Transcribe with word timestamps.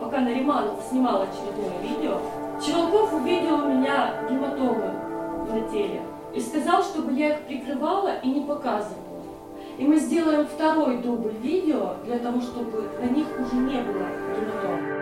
Пока 0.00 0.20
Нариманов 0.20 0.80
снимал 0.88 1.22
очередное 1.22 1.78
видео, 1.82 2.18
Чевалков 2.64 3.12
увидел 3.14 3.54
у 3.54 3.68
меня 3.68 4.14
гематомы 4.28 4.92
на 5.48 5.60
теле 5.70 6.02
и 6.34 6.40
сказал, 6.40 6.82
чтобы 6.82 7.12
я 7.12 7.34
их 7.34 7.40
прикрывала 7.42 8.16
и 8.22 8.28
не 8.28 8.40
показывала. 8.40 9.22
И 9.78 9.84
мы 9.84 9.96
сделаем 9.98 10.46
второй 10.46 10.98
дубль 10.98 11.34
видео 11.40 11.94
для 12.04 12.18
того, 12.18 12.40
чтобы 12.40 12.90
на 13.00 13.06
них 13.06 13.26
уже 13.38 13.56
не 13.56 13.80
было 13.82 14.06
гематом. 14.36 14.93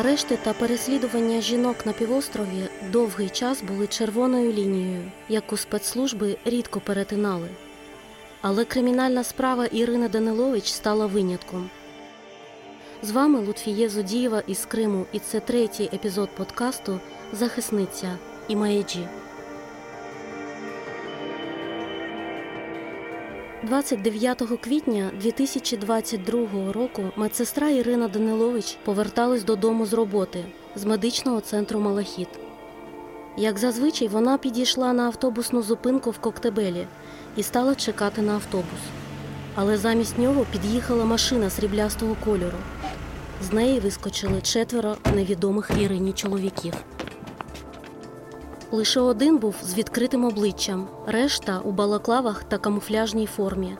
Арешти 0.00 0.38
та 0.42 0.52
переслідування 0.52 1.40
жінок 1.40 1.86
на 1.86 1.92
півострові 1.92 2.68
довгий 2.92 3.28
час 3.28 3.62
були 3.62 3.86
червоною 3.86 4.52
лінією, 4.52 5.12
яку 5.28 5.56
спецслужби 5.56 6.36
рідко 6.44 6.80
перетинали. 6.80 7.48
Але 8.40 8.64
кримінальна 8.64 9.24
справа 9.24 9.66
Ірини 9.66 10.08
Данилович 10.08 10.72
стала 10.72 11.06
винятком. 11.06 11.70
З 13.02 13.10
вами 13.10 13.40
Лутфіє 13.40 13.88
Зудієва 13.88 14.42
із 14.46 14.66
Криму, 14.66 15.06
і 15.12 15.18
це 15.18 15.40
третій 15.40 15.90
епізод 15.92 16.28
подкасту 16.36 17.00
Захисниця 17.32 18.18
і 18.48 18.56
Маєджі. 18.56 19.08
29 23.70 24.42
квітня 24.60 25.10
2022 25.20 26.72
року 26.72 27.02
медсестра 27.16 27.68
Ірина 27.68 28.08
Данилович 28.08 28.78
поверталась 28.84 29.44
додому 29.44 29.86
з 29.86 29.92
роботи 29.92 30.44
з 30.74 30.84
медичного 30.84 31.40
центру 31.40 31.80
Малахіт. 31.80 32.28
Як 33.36 33.58
зазвичай, 33.58 34.08
вона 34.08 34.38
підійшла 34.38 34.92
на 34.92 35.02
автобусну 35.02 35.62
зупинку 35.62 36.10
в 36.10 36.18
Коктебелі 36.18 36.86
і 37.36 37.42
стала 37.42 37.74
чекати 37.74 38.22
на 38.22 38.32
автобус. 38.32 38.80
Але 39.54 39.76
замість 39.76 40.18
нього 40.18 40.46
під'їхала 40.52 41.04
машина 41.04 41.50
сріблястого 41.50 42.16
кольору. 42.24 42.58
З 43.42 43.52
неї 43.52 43.80
вискочили 43.80 44.40
четверо 44.42 44.96
невідомих 45.14 45.70
Ірині 45.80 46.12
чоловіків. 46.12 46.74
Лише 48.72 49.00
один 49.00 49.38
був 49.38 49.54
з 49.62 49.74
відкритим 49.74 50.24
обличчям, 50.24 50.88
решта 51.06 51.60
у 51.64 51.72
балаклавах 51.72 52.44
та 52.44 52.58
камуфляжній 52.58 53.26
формі. 53.26 53.76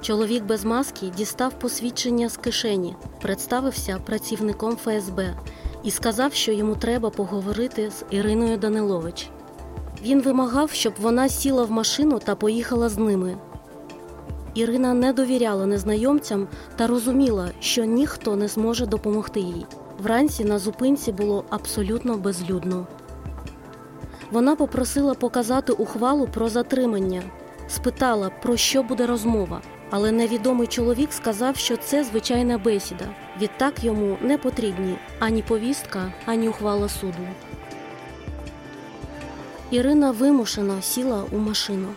Чоловік 0.00 0.44
без 0.44 0.64
маски 0.64 1.06
дістав 1.16 1.52
посвідчення 1.58 2.28
з 2.28 2.36
кишені, 2.36 2.96
представився 3.22 3.98
працівником 4.06 4.76
ФСБ 4.76 5.36
і 5.84 5.90
сказав, 5.90 6.34
що 6.34 6.52
йому 6.52 6.74
треба 6.74 7.10
поговорити 7.10 7.90
з 7.90 8.04
Іриною 8.10 8.58
Данилович. 8.58 9.28
Він 10.02 10.22
вимагав, 10.22 10.70
щоб 10.70 10.92
вона 11.00 11.28
сіла 11.28 11.64
в 11.64 11.70
машину 11.70 12.18
та 12.18 12.34
поїхала 12.34 12.88
з 12.88 12.98
ними. 12.98 13.36
Ірина 14.54 14.94
не 14.94 15.12
довіряла 15.12 15.66
незнайомцям 15.66 16.48
та 16.76 16.86
розуміла, 16.86 17.50
що 17.60 17.84
ніхто 17.84 18.36
не 18.36 18.48
зможе 18.48 18.86
допомогти 18.86 19.40
їй. 19.40 19.66
Вранці 20.02 20.44
на 20.44 20.58
зупинці 20.58 21.12
було 21.12 21.44
абсолютно 21.50 22.16
безлюдно. 22.16 22.86
Вона 24.30 24.56
попросила 24.56 25.14
показати 25.14 25.72
ухвалу 25.72 26.26
про 26.26 26.48
затримання, 26.48 27.22
спитала, 27.68 28.30
про 28.42 28.56
що 28.56 28.82
буде 28.82 29.06
розмова, 29.06 29.60
але 29.90 30.12
невідомий 30.12 30.66
чоловік 30.66 31.12
сказав, 31.12 31.56
що 31.56 31.76
це 31.76 32.04
звичайна 32.04 32.58
бесіда. 32.58 33.04
Відтак 33.40 33.84
йому 33.84 34.18
не 34.20 34.38
потрібні 34.38 34.98
ані 35.18 35.42
повістка, 35.42 36.12
ані 36.26 36.48
ухвала 36.48 36.88
суду. 36.88 37.28
Ірина 39.70 40.10
вимушено 40.10 40.82
сіла 40.82 41.24
у 41.32 41.38
машину. 41.38 41.88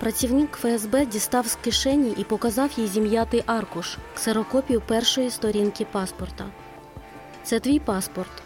Працівник 0.00 0.56
ФСБ 0.56 1.06
дістав 1.06 1.46
з 1.46 1.54
кишені 1.54 2.14
і 2.16 2.24
показав 2.24 2.70
їй 2.76 2.86
зім'ятий 2.86 3.42
аркуш, 3.46 3.98
ксерокопію 4.14 4.80
першої 4.80 5.30
сторінки 5.30 5.86
паспорта. 5.92 6.44
Це 7.42 7.60
твій 7.60 7.78
паспорт. 7.78 8.42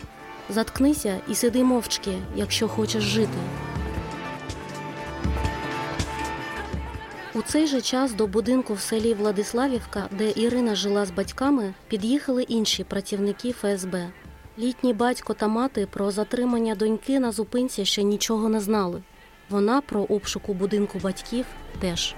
Заткнися 0.51 1.21
і 1.29 1.35
сиди 1.35 1.65
мовчки, 1.65 2.19
якщо 2.37 2.69
хочеш 2.69 3.03
жити. 3.03 3.39
У 7.35 7.43
цей 7.43 7.67
же 7.67 7.81
час 7.81 8.13
до 8.13 8.27
будинку 8.27 8.75
в 8.75 8.81
селі 8.81 9.15
Владиславівка, 9.15 10.09
де 10.13 10.33
Ірина 10.37 10.75
жила 10.75 11.07
з 11.07 11.11
батьками, 11.11 11.75
під'їхали 11.89 12.43
інші 12.43 12.85
працівники 12.85 13.53
ФСБ. 13.53 14.11
Літній 14.59 14.95
батько 14.95 15.35
та 15.35 15.49
мати 15.49 15.87
про 15.87 16.11
затримання 16.11 16.75
доньки 16.75 17.21
на 17.21 17.33
зупинці 17.33 17.85
ще 17.85 18.03
нічого 18.03 18.49
не 18.49 18.61
знали. 18.61 19.03
Вона 19.51 19.81
про 19.81 20.03
обшук 20.03 20.49
у 20.49 20.55
будинку 20.55 20.99
батьків 20.99 21.47
теж. 21.81 22.15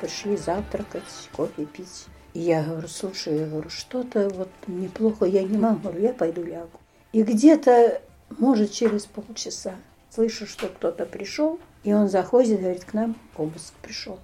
Пришли 0.00 0.36
завтракать, 0.36 1.28
кофе 1.36 1.62
пить. 1.62 2.06
Я 2.34 2.62
говорю, 2.62 2.88
слушай, 2.88 3.38
я 3.38 3.46
говорю, 3.46 3.68
что-то 3.68 4.28
вот 4.30 4.48
неплохо, 4.66 5.26
я 5.26 5.42
не 5.42 5.58
могу, 5.58 5.90
я 5.98 6.12
пойду 6.12 6.42
лягу. 6.42 6.80
И 7.12 7.22
где-то, 7.22 8.00
может, 8.38 8.72
через 8.72 9.04
полчаса 9.04 9.74
слышу, 10.10 10.46
что 10.46 10.68
кто-то 10.68 11.04
пришел, 11.04 11.58
и 11.84 11.92
он 11.92 12.08
заходит, 12.08 12.60
говорит, 12.60 12.84
к 12.84 12.94
нам 12.94 13.16
обыск 13.36 13.74
пришел. 13.82 14.18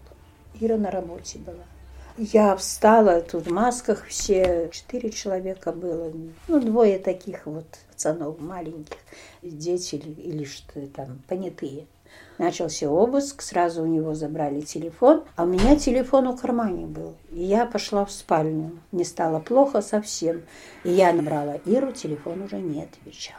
Ира 0.60 0.76
на 0.76 0.90
работе 0.90 1.38
была. 1.38 1.64
Я 2.16 2.56
встала, 2.56 3.20
тут 3.20 3.46
в 3.46 3.52
масках 3.52 4.06
все, 4.06 4.70
четыре 4.72 5.10
человека 5.10 5.70
было, 5.70 6.12
ну, 6.48 6.60
двое 6.60 6.98
таких 6.98 7.46
вот 7.46 7.66
пацанов 7.88 8.40
маленьких, 8.40 8.98
дети 9.42 9.94
или, 9.94 10.10
или 10.22 10.44
что 10.44 10.84
там, 10.88 11.22
понятые. 11.28 11.86
Начался 12.38 12.88
обыск, 12.88 13.42
сразу 13.42 13.82
у 13.82 13.86
него 13.86 14.14
забрали 14.14 14.60
телефон, 14.60 15.24
а 15.34 15.42
у 15.42 15.46
меня 15.46 15.74
телефон 15.74 16.30
в 16.30 16.40
кармане 16.40 16.86
был. 16.86 17.16
И 17.32 17.42
я 17.42 17.66
пошла 17.66 18.04
в 18.04 18.12
спальню. 18.12 18.78
Мне 18.92 19.04
стало 19.04 19.40
плохо 19.40 19.80
совсем. 19.80 20.42
И 20.84 20.90
я 20.90 21.12
набрала 21.12 21.56
Иру, 21.66 21.90
телефон 21.90 22.42
уже 22.42 22.60
не 22.60 22.84
отвечал. 22.84 23.38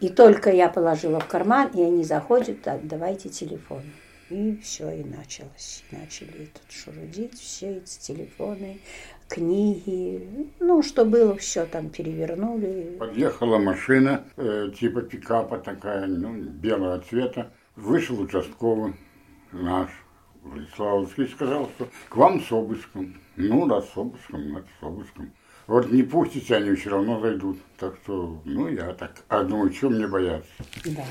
И 0.00 0.08
только 0.08 0.50
я 0.50 0.68
положила 0.68 1.20
в 1.20 1.26
карман, 1.28 1.68
и 1.74 1.82
они 1.82 2.02
заходят, 2.02 2.56
давайте 2.82 3.28
телефон. 3.28 3.82
И 4.30 4.56
все, 4.62 4.90
и 4.90 5.04
началось. 5.04 5.84
Начали 5.90 6.46
тут 6.46 6.72
шурудить, 6.72 7.38
все 7.38 7.76
эти 7.76 8.00
телефоны, 8.00 8.80
книги, 9.28 10.48
ну, 10.60 10.82
что 10.82 11.04
было, 11.04 11.36
все 11.36 11.66
там 11.66 11.90
перевернули. 11.90 12.96
Подъехала 12.98 13.58
машина, 13.58 14.24
э, 14.36 14.70
типа 14.78 15.02
пикапа 15.02 15.58
такая, 15.58 16.06
ну, 16.06 16.34
белого 16.34 17.00
цвета. 17.00 17.52
Вышел 17.76 18.20
участковый 18.20 18.94
наш, 19.50 19.90
Владиславовский, 20.42 21.24
и 21.24 21.28
сказал, 21.28 21.68
что 21.74 21.88
к 22.08 22.16
вам 22.16 22.40
с 22.40 22.52
обыском. 22.52 23.14
Ну, 23.36 23.66
да, 23.66 23.82
с 23.82 23.96
обыском, 23.96 24.52
надо 24.52 24.66
с 24.80 24.82
обыском. 24.82 25.32
Вот 25.66 25.90
не 25.90 26.02
пустите, 26.02 26.56
они 26.56 26.74
все 26.76 26.90
равно 26.90 27.20
зайдут. 27.20 27.58
Так 27.78 27.96
что, 28.02 28.40
ну, 28.44 28.68
я 28.68 28.92
так, 28.92 29.24
а 29.28 29.42
думаю, 29.42 29.72
что 29.72 29.90
мне 29.90 30.06
бояться? 30.06 30.52
Да. 30.84 31.04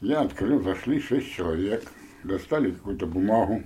Я 0.00 0.20
открыл, 0.20 0.60
зашли 0.62 1.00
шесть 1.00 1.32
человек, 1.32 1.90
достали 2.22 2.70
какую-то 2.70 3.06
бумагу, 3.06 3.62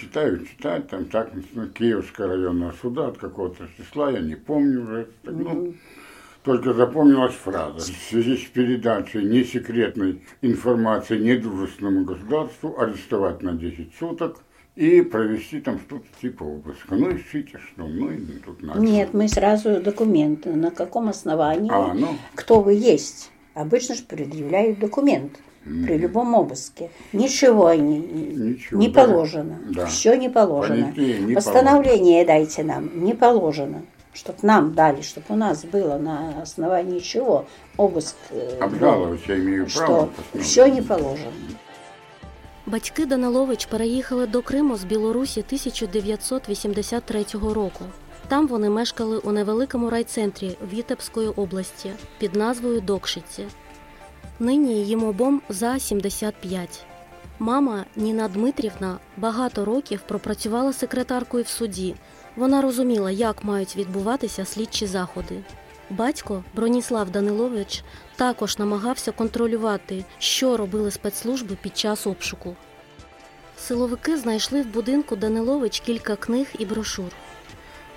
читаю, 0.00 0.46
читать, 0.46 0.88
там 0.88 1.06
так, 1.06 1.32
ну, 1.52 1.68
Киевского 1.68 2.28
районного 2.28 2.72
суда 2.72 3.08
от 3.08 3.18
какого-то 3.18 3.68
числа, 3.76 4.10
я 4.10 4.20
не 4.20 4.36
помню 4.36 4.82
уже. 4.82 5.08
Так, 5.22 5.34
ну, 5.34 5.74
только 6.48 6.72
запомнилась 6.72 7.34
фраза. 7.34 7.92
В 7.92 7.96
связи 8.08 8.38
с 8.38 8.44
передачей 8.46 9.22
несекретной 9.22 10.22
информации 10.40 11.18
недружественному 11.18 12.06
государству 12.06 12.80
арестовать 12.80 13.42
на 13.42 13.52
10 13.52 13.92
суток 13.98 14.38
и 14.74 15.02
провести 15.02 15.60
там 15.60 15.78
что-то 15.78 16.06
типа 16.22 16.44
обыска. 16.44 16.94
Ну, 16.94 17.14
ищите 17.14 17.58
что. 17.58 17.86
Ну, 17.86 18.10
и 18.10 18.16
тут 18.44 18.62
начали. 18.62 18.80
Нет, 18.80 19.12
мы 19.12 19.28
сразу 19.28 19.78
документы. 19.82 20.54
На 20.54 20.70
каком 20.70 21.10
основании? 21.10 21.70
А, 21.70 21.92
ну, 21.92 22.16
Кто 22.34 22.62
вы 22.62 22.72
есть? 22.72 23.30
Обычно 23.52 23.94
же 23.94 24.04
предъявляют 24.04 24.78
документ 24.78 25.32
при 25.64 25.98
любом 25.98 26.34
обыске. 26.34 26.88
Ничего 27.12 27.74
не, 27.74 27.98
Ничего, 27.98 28.80
не 28.80 28.88
да. 28.88 29.04
положено. 29.04 29.58
Да. 29.68 29.84
Все 29.84 30.14
не 30.14 30.30
положено. 30.30 30.84
Понятые 30.84 31.18
не 31.18 31.34
Постановление 31.34 32.24
дайте 32.24 32.62
нам. 32.62 33.04
Не 33.04 33.12
положено. 33.12 33.82
Чтоб 34.17 34.35
нам 34.43 34.73
дали, 34.73 35.01
чтобы 35.01 35.25
у 35.29 35.35
нас 35.35 35.65
было 35.65 35.97
на 35.97 36.41
основании 36.41 36.99
чего 36.99 37.45
обыск. 37.77 38.15
э, 38.31 38.57
был. 38.59 38.63
обжаловать 38.63 39.21
я 39.27 39.35
имею 39.37 39.67
право. 39.67 39.85
Что 39.85 40.05
посмотрим. 40.05 40.43
все 40.43 40.67
не 40.67 40.81
положено. 40.81 41.31
Батьки 42.65 43.05
Данилович 43.05 43.65
переїхали 43.65 44.27
до 44.27 44.41
Криму 44.41 44.77
з 44.77 44.83
Білорусі 44.83 45.39
1983 45.39 47.25
року. 47.33 47.85
Там 48.27 48.47
вони 48.47 48.69
мешкали 48.69 49.17
у 49.17 49.31
невеликому 49.31 49.89
райцентрі 49.89 50.57
Вітебської 50.73 51.27
області 51.27 51.91
під 52.17 52.35
назвою 52.35 52.81
Докшиці. 52.81 53.45
Нині 54.39 54.85
їм 54.85 55.03
обом 55.03 55.41
за 55.49 55.79
75. 55.79 56.85
Мама 57.39 57.85
Ніна 57.95 58.27
Дмитрівна 58.27 58.97
багато 59.17 59.65
років 59.65 60.01
пропрацювала 60.07 60.73
секретаркою 60.73 61.43
в 61.43 61.47
суді. 61.47 61.95
Вона 62.38 62.62
розуміла, 62.62 63.10
як 63.10 63.44
мають 63.44 63.76
відбуватися 63.76 64.44
слідчі 64.44 64.86
заходи. 64.86 65.40
Батько 65.90 66.44
Броніслав 66.54 67.10
Данилович 67.10 67.82
також 68.16 68.58
намагався 68.58 69.12
контролювати, 69.12 70.04
що 70.18 70.56
робили 70.56 70.90
спецслужби 70.90 71.56
під 71.62 71.78
час 71.78 72.06
обшуку. 72.06 72.56
Силовики 73.56 74.16
знайшли 74.16 74.62
в 74.62 74.66
будинку 74.66 75.16
Данилович 75.16 75.80
кілька 75.80 76.16
книг 76.16 76.46
і 76.58 76.64
брошур. 76.64 77.12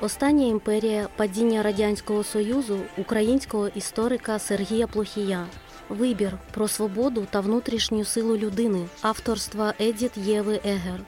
Остання 0.01 0.45
імперія 0.45 1.07
падіння 1.15 1.63
Радянського 1.63 2.23
Союзу 2.23 2.79
українського 2.97 3.67
історика 3.67 4.39
Сергія 4.39 4.87
Плохія. 4.87 5.45
Вибір 5.89 6.37
про 6.53 6.67
свободу 6.67 7.27
та 7.31 7.39
внутрішню 7.39 8.05
силу 8.05 8.37
людини 8.37 8.85
авторства 9.01 9.73
Едіт 9.79 10.17
Єви 10.17 10.59
Егер. 10.65 11.01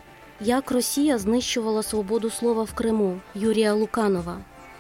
Як 0.46 0.72
Росія 0.72 1.18
знищувала 1.18 1.84
свободу 1.84 2.30
слова 2.30 2.64
в 2.64 2.74
Криму 2.74 3.20
Юрія 3.36 3.74
Луканова. 3.74 4.38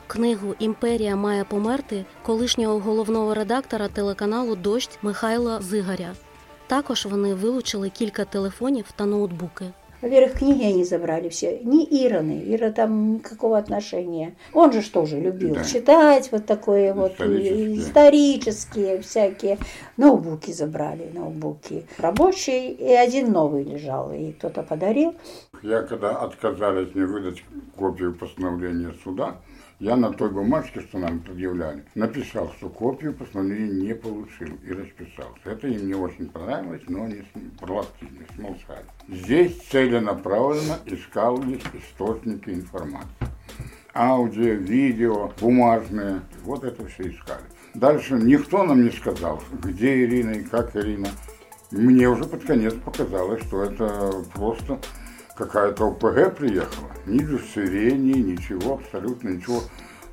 Книгу 0.07 0.55
Імперія 0.59 1.15
має 1.15 1.43
померти 1.43 2.05
колишнього 2.23 2.79
головного 2.79 3.33
редактора 3.33 3.87
телеканалу 3.87 4.55
Дощ 4.55 4.89
Михайла 5.01 5.61
Зигаря. 5.61 6.13
Також 6.67 7.05
вони 7.05 7.33
вилучили 7.33 7.89
кілька 7.89 8.25
телефонів 8.25 8.85
та 8.95 9.05
ноутбуки. 9.05 9.65
Во-первых, 10.03 10.33
книги 10.39 10.65
они 10.65 10.83
забрали 10.83 11.29
все. 11.29 11.59
Не 11.63 11.85
Ираны. 11.85 12.43
Ира 12.47 12.71
там 12.73 13.13
никакого 13.13 13.57
отношения. 13.57 14.35
Он 14.53 14.73
же 14.73 14.81
что 14.81 15.05
же 15.05 15.17
любил 15.17 15.55
Да. 15.55 15.63
читать 15.63 16.29
вот 16.33 16.45
такое 16.45 16.93
вот 16.93 17.13
Исторические. 17.13 17.77
исторические 17.79 19.01
всякие. 19.01 19.57
Ноутбуки 19.95 20.51
забрали, 20.51 21.09
ноутбуки. 21.13 21.85
Рабочий 21.97 22.71
и 22.71 22.91
один 22.91 23.31
новый 23.31 23.63
лежал. 23.63 24.11
И 24.11 24.33
кто-то 24.33 24.63
подарил. 24.63 25.15
Я 25.61 25.83
когда 25.83 26.17
отказались 26.17 26.93
мне 26.93 27.05
выдать 27.05 27.41
копию 27.77 28.13
постановления 28.13 28.93
суда, 29.05 29.37
я 29.83 29.97
на 29.97 30.13
той 30.13 30.29
бумажке, 30.29 30.79
что 30.79 30.97
нам 30.97 31.19
предъявляли, 31.19 31.83
написал, 31.93 32.53
что 32.57 32.69
копию 32.69 33.13
постановления 33.13 33.87
не 33.87 33.93
получил 33.93 34.57
и 34.65 34.71
расписался. 34.71 35.41
Это 35.43 35.67
им 35.67 35.87
не 35.87 35.93
очень 35.93 36.29
понравилось, 36.29 36.83
но 36.87 37.03
они 37.03 37.21
проактивно 37.59 38.25
смолчали. 38.33 38.85
Здесь 39.09 39.57
целенаправленно 39.69 40.77
искались 40.85 41.63
источники 41.73 42.49
информации. 42.51 43.27
Аудио, 43.93 44.53
видео, 44.53 45.33
бумажные, 45.41 46.21
вот 46.45 46.63
это 46.63 46.85
все 46.87 47.09
искали. 47.09 47.43
Дальше 47.73 48.13
никто 48.13 48.63
нам 48.63 48.85
не 48.85 48.91
сказал, 48.91 49.43
где 49.61 50.05
Ирина 50.05 50.31
и 50.31 50.43
как 50.43 50.77
Ирина. 50.77 51.09
Мне 51.71 52.07
уже 52.07 52.23
под 52.23 52.45
конец 52.45 52.73
показалось, 52.85 53.43
что 53.43 53.63
это 53.63 54.13
просто 54.33 54.79
какая-то 55.35 55.87
ОПГ 55.87 56.35
приехала. 56.35 56.91
Ни 57.05 57.23
удостоверений, 57.23 58.21
ничего, 58.21 58.75
абсолютно 58.75 59.29
ничего. 59.29 59.61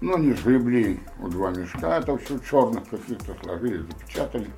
Ну, 0.00 0.14
они 0.16 0.32
сгребли 0.32 1.00
у 1.22 1.28
два 1.28 1.50
мешка, 1.50 1.98
это 1.98 2.16
все 2.18 2.38
черных 2.38 2.88
каких-то 2.88 3.36
сложили, 3.42 3.82
запечатали. 3.82 4.50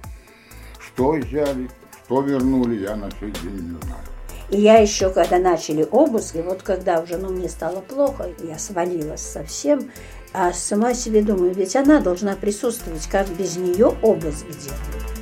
Что 0.79 1.12
взяли, 1.12 1.69
что 2.05 2.20
вернули, 2.20 2.81
я 2.81 2.94
на 2.94 3.11
сей 3.11 3.32
день 3.43 3.55
не 3.55 3.81
знаю. 3.82 4.05
И 4.50 4.61
я 4.61 4.79
еще, 4.79 5.11
когда 5.11 5.38
начали 5.38 5.87
обыск, 5.91 6.37
и 6.37 6.43
вот 6.43 6.62
когда 6.62 7.00
уже 7.00 7.17
ну, 7.17 7.31
мне 7.31 7.49
стало 7.49 7.81
плохо, 7.81 8.29
я 8.44 8.58
свалилась 8.58 9.23
совсем, 9.23 9.91
а 10.35 10.53
сама 10.53 10.94
себе 10.94 11.23
думаю, 11.23 11.55
ведь 11.55 11.75
она 11.75 12.00
должна 12.00 12.37
присутствовать, 12.37 13.06
как 13.06 13.29
без 13.31 13.56
нее 13.56 13.94
обыск 14.03 14.47
делают. 14.47 15.21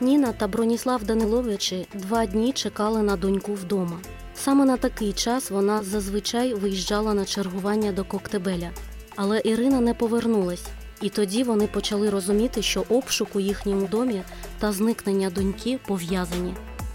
Ніна 0.00 0.32
та 0.32 0.48
Броніслав 0.48 1.04
Даниловичі 1.04 1.86
два 1.94 2.26
дні 2.26 2.52
чекали 2.52 3.02
на 3.02 3.16
доньку 3.16 3.54
вдома. 3.54 4.00
Саме 4.34 4.64
на 4.64 4.76
такий 4.76 5.12
час 5.12 5.50
вона 5.50 5.82
зазвичай 5.82 6.54
виїжджала 6.54 7.14
на 7.14 7.24
чергування 7.24 7.92
до 7.92 8.04
Коктебеля. 8.04 8.70
Але 9.16 9.40
Ірина 9.44 9.80
не 9.80 9.94
повернулась, 9.94 10.66
і 11.02 11.08
тоді 11.08 11.42
вони 11.42 11.66
почали 11.66 12.10
розуміти, 12.10 12.62
що 12.62 12.84
обшук 12.88 13.28
у 13.34 13.40
їхньому 13.40 13.86
домі 13.86 14.22
та 14.58 14.72
зникнення 14.72 15.30
доньки 15.30 15.78
пов'язані. 15.86 16.54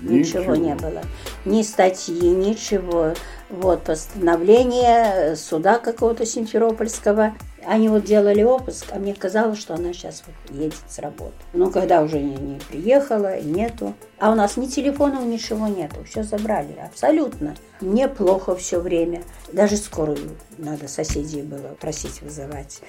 Ничего 0.10 0.56
не 0.56 0.76
было. 0.76 1.02
Ни 1.46 1.62
статьи, 1.62 2.30
ничего. 2.30 3.14
Вот 3.50 3.84
постановление 3.84 5.36
суда 5.36 5.80
какого-то 5.80 6.26
Симферопольского. 6.26 7.34
Они 7.66 7.88
вот 7.88 8.04
делали 8.04 8.44
обыск, 8.44 8.88
а 8.92 9.00
мне 9.00 9.14
казалось, 9.14 9.58
что 9.58 9.76
она 9.76 9.94
сейчас 9.94 10.24
вот 10.26 10.58
едет 10.58 10.76
с 10.88 11.00
работы. 11.00 11.34
Но 11.54 11.70
когда 11.70 12.02
уже 12.02 12.20
не, 12.20 12.36
не 12.36 12.60
приехала, 12.60 13.40
нету. 13.40 13.94
А 14.20 14.32
у 14.32 14.36
нас 14.36 14.58
ни 14.58 14.66
телефонов, 14.66 15.24
ничего 15.24 15.68
нету. 15.68 16.04
Все 16.04 16.24
забрали. 16.24 16.76
Абсолютно. 16.86 17.56
Мне 17.80 18.08
плохо 18.10 18.56
все 18.56 18.80
время. 18.80 19.22
Даже 19.54 19.78
скорую 19.78 20.32
надо 20.58 20.88
соседей 20.88 21.42
было 21.42 21.76
просить 21.80 22.22
вызывать. 22.22 22.82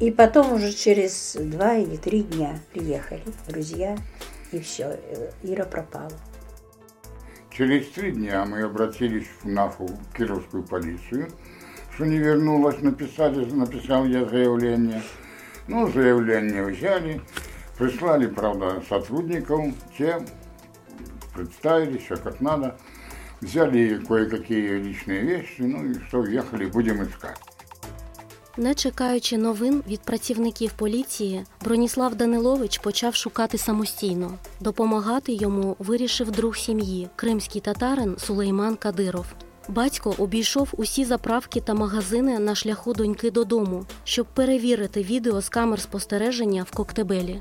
И 0.00 0.10
потом 0.10 0.52
уже 0.52 0.72
через 0.72 1.36
два 1.38 1.76
или 1.76 1.96
три 1.96 2.22
дня 2.22 2.58
приехали 2.72 3.22
друзья. 3.48 3.96
И 4.50 4.60
все, 4.60 4.98
Ира 5.42 5.64
пропала. 5.64 6.12
Через 7.54 7.90
три 7.90 8.12
дня 8.12 8.46
мы 8.46 8.62
обратились 8.62 9.28
в 9.42 9.48
нашу 9.48 9.86
кировскую 10.16 10.62
полицию, 10.62 11.28
что 11.94 12.06
не 12.06 12.16
вернулась, 12.16 12.80
написали, 12.80 13.44
написал 13.44 14.06
я 14.06 14.24
заявление. 14.24 15.02
Ну, 15.68 15.86
заявление 15.92 16.64
взяли, 16.64 17.20
прислали, 17.76 18.26
правда, 18.26 18.82
сотрудников, 18.88 19.74
те 19.98 20.18
представили 21.34 21.98
все 21.98 22.16
как 22.16 22.40
надо, 22.40 22.78
взяли 23.42 24.02
кое-какие 24.02 24.78
личные 24.78 25.20
вещи, 25.20 25.60
ну 25.60 25.84
и 25.84 25.94
что, 26.08 26.20
уехали, 26.20 26.64
будем 26.64 27.02
искать. 27.02 27.38
Не 28.56 28.74
чекаючи 28.74 29.38
новин 29.38 29.82
від 29.88 30.00
працівників 30.00 30.72
поліції, 30.72 31.44
Броніслав 31.64 32.14
Данилович 32.14 32.78
почав 32.78 33.14
шукати 33.14 33.58
самостійно. 33.58 34.38
Допомагати 34.60 35.32
йому 35.32 35.76
вирішив 35.78 36.30
друг 36.30 36.56
сім'ї, 36.56 37.08
кримський 37.16 37.60
татарин 37.60 38.16
Сулейман 38.18 38.76
Кадиров. 38.76 39.26
Батько 39.68 40.14
обійшов 40.18 40.68
усі 40.76 41.04
заправки 41.04 41.60
та 41.60 41.74
магазини 41.74 42.38
на 42.38 42.54
шляху 42.54 42.92
доньки 42.94 43.30
додому, 43.30 43.84
щоб 44.04 44.26
перевірити 44.26 45.02
відео 45.02 45.40
з 45.40 45.48
камер 45.48 45.80
спостереження 45.80 46.62
в 46.62 46.70
Коктебелі. 46.70 47.40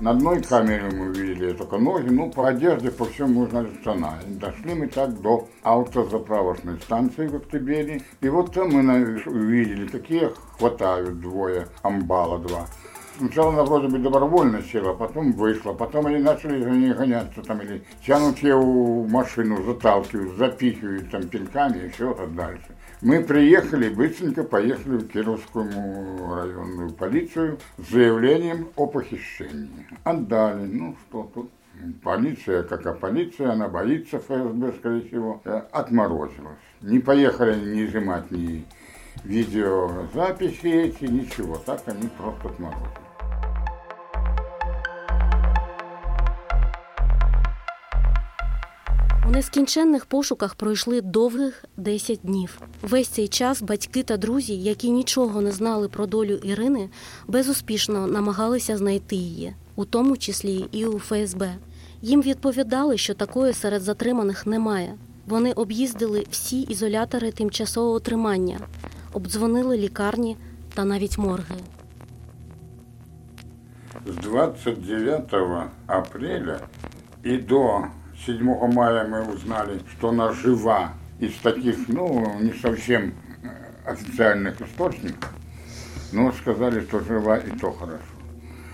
На 0.00 0.12
одной 0.12 0.42
камере 0.42 0.88
мы 0.90 1.10
увидели 1.10 1.52
только 1.52 1.76
ноги, 1.76 2.08
ну, 2.08 2.30
по 2.30 2.48
одежде, 2.48 2.90
по 2.90 3.04
всему 3.04 3.42
узнали, 3.42 3.68
что 3.82 3.92
она. 3.92 4.14
Дошли 4.26 4.72
мы 4.72 4.86
так 4.86 5.20
до 5.20 5.46
автозаправочной 5.62 6.80
станции 6.80 7.26
в 7.26 7.36
Октябре. 7.36 8.00
И 8.22 8.28
вот 8.30 8.54
там 8.54 8.70
мы 8.70 9.20
увидели, 9.26 9.86
какие 9.86 10.30
хватают 10.56 11.20
двое, 11.20 11.66
амбала 11.82 12.38
два. 12.38 12.66
Сначала 13.18 13.52
она 13.52 13.64
вроде 13.64 13.88
бы 13.88 13.98
добровольно 13.98 14.62
села, 14.62 14.94
потом 14.94 15.32
вышла, 15.32 15.74
потом 15.74 16.06
они 16.06 16.16
начали 16.16 16.62
за 16.62 16.70
ней 16.70 16.94
гоняться 16.94 17.42
там 17.42 17.60
или 17.60 17.84
тянут 18.06 18.38
ее 18.38 18.56
в 18.56 19.06
машину, 19.06 19.62
заталкивают, 19.62 20.38
запихивают 20.38 21.10
там 21.10 21.28
пинками 21.28 21.84
и 21.84 21.90
все 21.90 22.16
дальше. 22.34 22.74
Мы 23.02 23.22
приехали, 23.24 23.88
быстренько 23.88 24.44
поехали 24.44 24.98
в 24.98 25.08
Кировскую 25.08 25.70
районную 26.34 26.90
полицию 26.90 27.58
с 27.78 27.90
заявлением 27.90 28.68
о 28.76 28.86
похищении. 28.86 29.86
Отдали, 30.04 30.66
ну 30.66 30.96
что 31.08 31.30
тут. 31.32 31.50
Полиция, 32.02 32.62
какая 32.62 32.92
полиция, 32.92 33.52
она 33.52 33.68
боится 33.68 34.18
ФСБ, 34.18 34.72
скорее 34.78 35.08
всего, 35.08 35.40
э, 35.46 35.62
отморозилась. 35.72 36.58
Не 36.82 36.98
поехали 36.98 37.58
не 37.58 37.86
изымать 37.86 38.30
ни 38.30 38.66
видеозаписи 39.24 40.66
эти, 40.66 41.04
ничего. 41.04 41.56
Так 41.56 41.80
они 41.86 42.06
просто 42.18 42.48
отморозились. 42.48 43.09
У 49.30 49.32
нескінченних 49.32 50.06
пошуках 50.06 50.54
пройшли 50.54 51.00
довгих 51.00 51.64
10 51.76 52.20
днів. 52.22 52.60
Весь 52.82 53.08
цей 53.08 53.28
час 53.28 53.62
батьки 53.62 54.02
та 54.02 54.16
друзі, 54.16 54.62
які 54.62 54.90
нічого 54.90 55.40
не 55.40 55.52
знали 55.52 55.88
про 55.88 56.06
долю 56.06 56.34
Ірини, 56.34 56.88
безуспішно 57.28 58.06
намагалися 58.06 58.76
знайти 58.76 59.16
її, 59.16 59.54
у 59.76 59.84
тому 59.84 60.16
числі 60.16 60.64
і 60.72 60.86
у 60.86 60.98
ФСБ. 60.98 61.56
Їм 62.02 62.22
відповідали, 62.22 62.98
що 62.98 63.14
такої 63.14 63.52
серед 63.52 63.82
затриманих 63.82 64.46
немає. 64.46 64.94
Вони 65.26 65.52
об'їздили 65.52 66.26
всі 66.30 66.60
ізолятори 66.60 67.32
тимчасового 67.32 68.00
тримання, 68.00 68.60
обдзвонили 69.12 69.76
лікарні 69.76 70.36
та 70.74 70.84
навіть 70.84 71.18
морги. 71.18 71.56
С 74.08 74.14
29 74.14 75.34
апреля 75.86 76.60
и 77.26 77.38
до 77.38 77.84
7 78.26 78.72
мая 78.72 79.08
мы 79.08 79.22
узнали, 79.22 79.80
что 79.92 80.10
она 80.10 80.32
жива 80.32 80.92
из 81.18 81.34
таких, 81.36 81.88
ну, 81.88 82.38
не 82.40 82.52
совсем 82.52 83.14
э, 83.42 83.90
официальных 83.90 84.60
источников, 84.60 85.32
но 86.12 86.30
сказали, 86.32 86.80
что 86.80 87.00
жива 87.00 87.38
и 87.38 87.50
то 87.58 87.72
хорошо. 87.72 88.02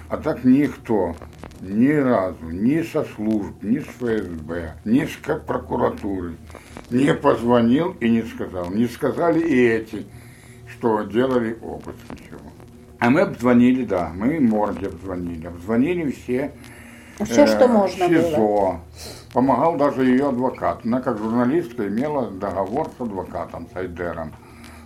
А 0.08 0.16
так 0.16 0.44
никто 0.44 1.16
ни 1.60 1.92
разу 1.92 2.50
ни 2.50 2.82
со 2.82 3.04
служб, 3.04 3.62
ни 3.62 3.78
с 3.78 3.84
ФСБ, 3.84 4.74
ни 4.84 5.04
с 5.04 5.16
прокуратуры 5.46 6.36
не 6.90 7.14
позвонил 7.14 7.96
и 8.00 8.08
не 8.08 8.22
сказал. 8.22 8.70
Не 8.70 8.86
сказали 8.86 9.40
и 9.40 9.66
эти, 9.66 10.06
что 10.68 11.02
делали 11.02 11.56
обыск 11.62 11.98
ничего. 12.10 12.40
А 12.98 13.10
мы 13.10 13.22
обзвонили, 13.22 13.84
да, 13.84 14.12
мы 14.14 14.40
морге 14.40 14.88
обзвонили, 14.88 15.46
обзвонили 15.46 16.10
все. 16.10 16.52
Все, 17.20 17.42
э, 17.42 17.46
что 17.46 17.68
можно 17.68 18.08
СИЗО. 18.08 18.36
было. 18.36 18.80
Помогал 19.36 19.76
даже 19.76 20.02
ее 20.02 20.30
адвокат. 20.30 20.80
Она 20.86 21.02
как 21.02 21.18
журналистка 21.18 21.88
имела 21.88 22.30
договор 22.30 22.90
с 22.96 23.02
адвокатом, 23.02 23.68
с 23.70 23.76
Айдером. 23.76 24.32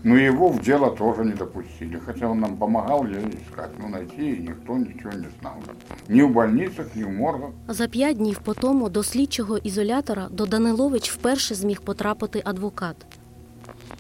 Но 0.02 0.16
его 0.16 0.48
в 0.48 0.60
дело 0.60 0.90
тоже 0.90 1.24
не 1.24 1.34
допустили, 1.34 2.00
хотя 2.04 2.28
он 2.28 2.40
нам 2.40 2.56
помогал 2.56 3.06
ее 3.06 3.20
искать. 3.20 3.70
Ну, 3.78 3.88
найти 3.88 4.22
її 4.22 4.38
ніхто 4.38 4.76
нічого 4.76 5.14
не 5.14 5.26
знав. 5.40 5.56
Ні 6.08 6.22
в 6.22 6.30
больницях, 6.30 6.86
ні 6.94 7.04
в 7.04 7.10
моргах. 7.10 7.50
За 7.68 7.88
п'ять 7.88 8.16
днів 8.16 8.38
по 8.38 8.54
тому 8.54 8.88
до 8.88 9.02
слідчого 9.02 9.58
ізолятора 9.58 10.28
до 10.30 10.46
Данилович 10.46 11.10
вперше 11.10 11.54
зміг 11.54 11.80
потрапити 11.80 12.42
адвокат. 12.44 12.96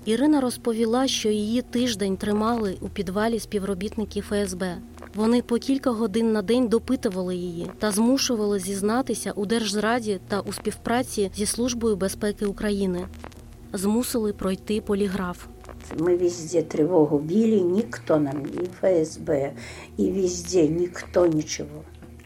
Ірина 0.05 0.41
розповіла, 0.41 1.07
що 1.07 1.29
її 1.29 1.61
тиждень 1.61 2.17
тримали 2.17 2.77
у 2.81 2.89
підвалі 2.89 3.39
співробітники 3.39 4.21
ФСБ. 4.21 4.77
Вони 5.15 5.41
по 5.41 5.57
кілька 5.57 5.91
годин 5.91 6.33
на 6.33 6.41
день 6.41 6.67
допитували 6.67 7.35
її 7.35 7.71
та 7.79 7.91
змушували 7.91 8.59
зізнатися 8.59 9.31
у 9.31 9.45
держзраді 9.45 10.19
та 10.27 10.39
у 10.39 10.53
співпраці 10.53 11.31
зі 11.35 11.45
Службою 11.45 11.95
безпеки 11.95 12.45
України. 12.45 13.07
Змусили 13.73 14.33
пройти 14.33 14.81
поліграф. 14.81 15.45
Мы 15.97 16.17
везде 16.17 16.61
тревогу 16.61 17.19
били, 17.19 17.59
никто 17.61 18.19
нам, 18.19 18.45
и 18.45 18.65
ФСБ, 18.65 19.53
и 19.97 20.11
везде 20.11 20.67
никто 20.67 21.27
ничего. 21.27 21.83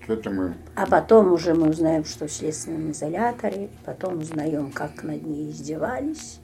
Это 0.08 0.30
мы. 0.32 0.56
А 0.76 0.86
потом 0.86 1.34
уже 1.34 1.54
мы 1.54 1.70
узнаем, 1.70 2.06
что 2.06 2.26
в 2.26 2.32
следственном 2.32 2.92
изоляторе, 2.92 3.70
потом 3.86 4.20
узнаем, 4.20 4.72
как 4.72 5.04
над 5.04 5.24
ней 5.24 5.52
издевались, 5.52 6.40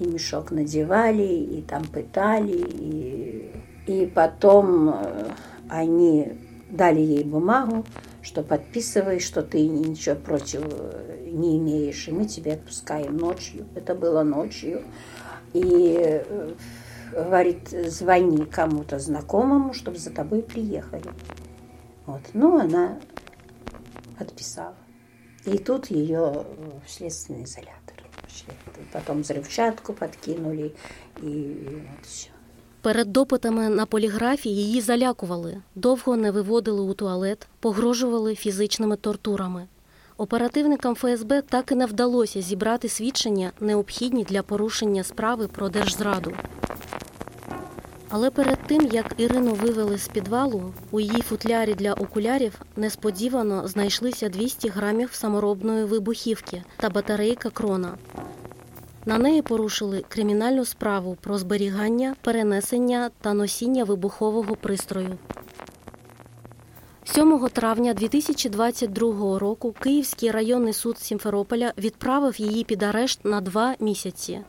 И 0.00 0.06
мешок 0.06 0.50
надевали, 0.50 1.22
и 1.22 1.62
там 1.62 1.84
пытали, 1.84 2.56
и, 2.56 3.52
и 3.86 4.06
потом 4.06 4.90
э, 4.90 5.30
они 5.68 6.32
дали 6.70 7.00
ей 7.00 7.24
бумагу, 7.24 7.84
что 8.22 8.42
подписывай, 8.42 9.20
что 9.20 9.42
ты 9.42 9.66
ничего 9.66 10.16
против 10.16 10.62
э, 10.64 11.28
не 11.30 11.58
имеешь, 11.58 12.08
и 12.08 12.12
мы 12.12 12.26
тебя 12.26 12.54
отпускаем 12.54 13.16
ночью. 13.16 13.66
Это 13.74 13.94
было 13.94 14.22
ночью 14.22 14.82
и 15.52 15.96
э, 16.00 16.54
говорит, 17.12 17.68
звони 17.68 18.44
кому-то 18.46 18.98
знакомому, 18.98 19.74
чтобы 19.74 19.98
за 19.98 20.10
тобой 20.10 20.42
приехали. 20.42 21.10
Вот. 22.06 22.22
Ну, 22.32 22.58
она 22.58 22.98
подписала. 24.18 24.74
И 25.44 25.58
тут 25.58 25.86
ее 25.86 26.44
в 26.86 26.90
следственный 26.90 27.44
изолятор. 27.44 28.01
Потом 28.92 29.22
взрывчатку 29.22 29.92
подкинули 29.92 30.72
и 31.22 31.56
вот 31.70 32.06
все. 32.06 32.28
Перед 32.82 33.12
допитами 33.12 33.68
на 33.68 33.86
поліграфі 33.86 34.48
її 34.48 34.80
залякували, 34.80 35.62
довго 35.74 36.16
не 36.16 36.30
виводили 36.30 36.80
у 36.80 36.94
туалет, 36.94 37.46
погрожували 37.60 38.34
фізичними 38.34 38.96
тортурами. 38.96 39.66
Оперативникам 40.16 40.94
ФСБ 40.94 41.42
так 41.42 41.72
і 41.72 41.74
не 41.74 41.86
вдалося 41.86 42.42
зібрати 42.42 42.88
свідчення, 42.88 43.52
необхідні 43.60 44.24
для 44.24 44.42
порушення 44.42 45.04
справи 45.04 45.48
про 45.48 45.68
держзраду. 45.68 46.32
Але 48.14 48.30
перед 48.30 48.58
тим, 48.66 48.88
як 48.92 49.14
Ірину 49.16 49.54
вивели 49.54 49.98
з 49.98 50.08
підвалу, 50.08 50.74
у 50.90 51.00
її 51.00 51.22
футлярі 51.22 51.74
для 51.74 51.92
окулярів 51.92 52.60
несподівано 52.76 53.68
знайшлися 53.68 54.28
200 54.28 54.68
грамів 54.68 55.12
саморобної 55.12 55.84
вибухівки 55.84 56.62
та 56.76 56.90
батарейка 56.90 57.50
крона. 57.50 57.94
На 59.06 59.18
неї 59.18 59.42
порушили 59.42 60.04
кримінальну 60.08 60.64
справу 60.64 61.16
про 61.20 61.38
зберігання, 61.38 62.16
перенесення 62.22 63.10
та 63.20 63.34
носіння 63.34 63.84
вибухового 63.84 64.56
пристрою. 64.56 65.18
7 67.04 67.48
травня 67.52 67.94
2022 67.94 69.38
року 69.38 69.74
Київський 69.80 70.30
районний 70.30 70.72
суд 70.72 70.98
Сімферополя 70.98 71.72
відправив 71.78 72.40
її 72.40 72.64
під 72.64 72.82
арешт 72.82 73.24
на 73.24 73.40
два 73.40 73.74
місяці. 73.80 74.40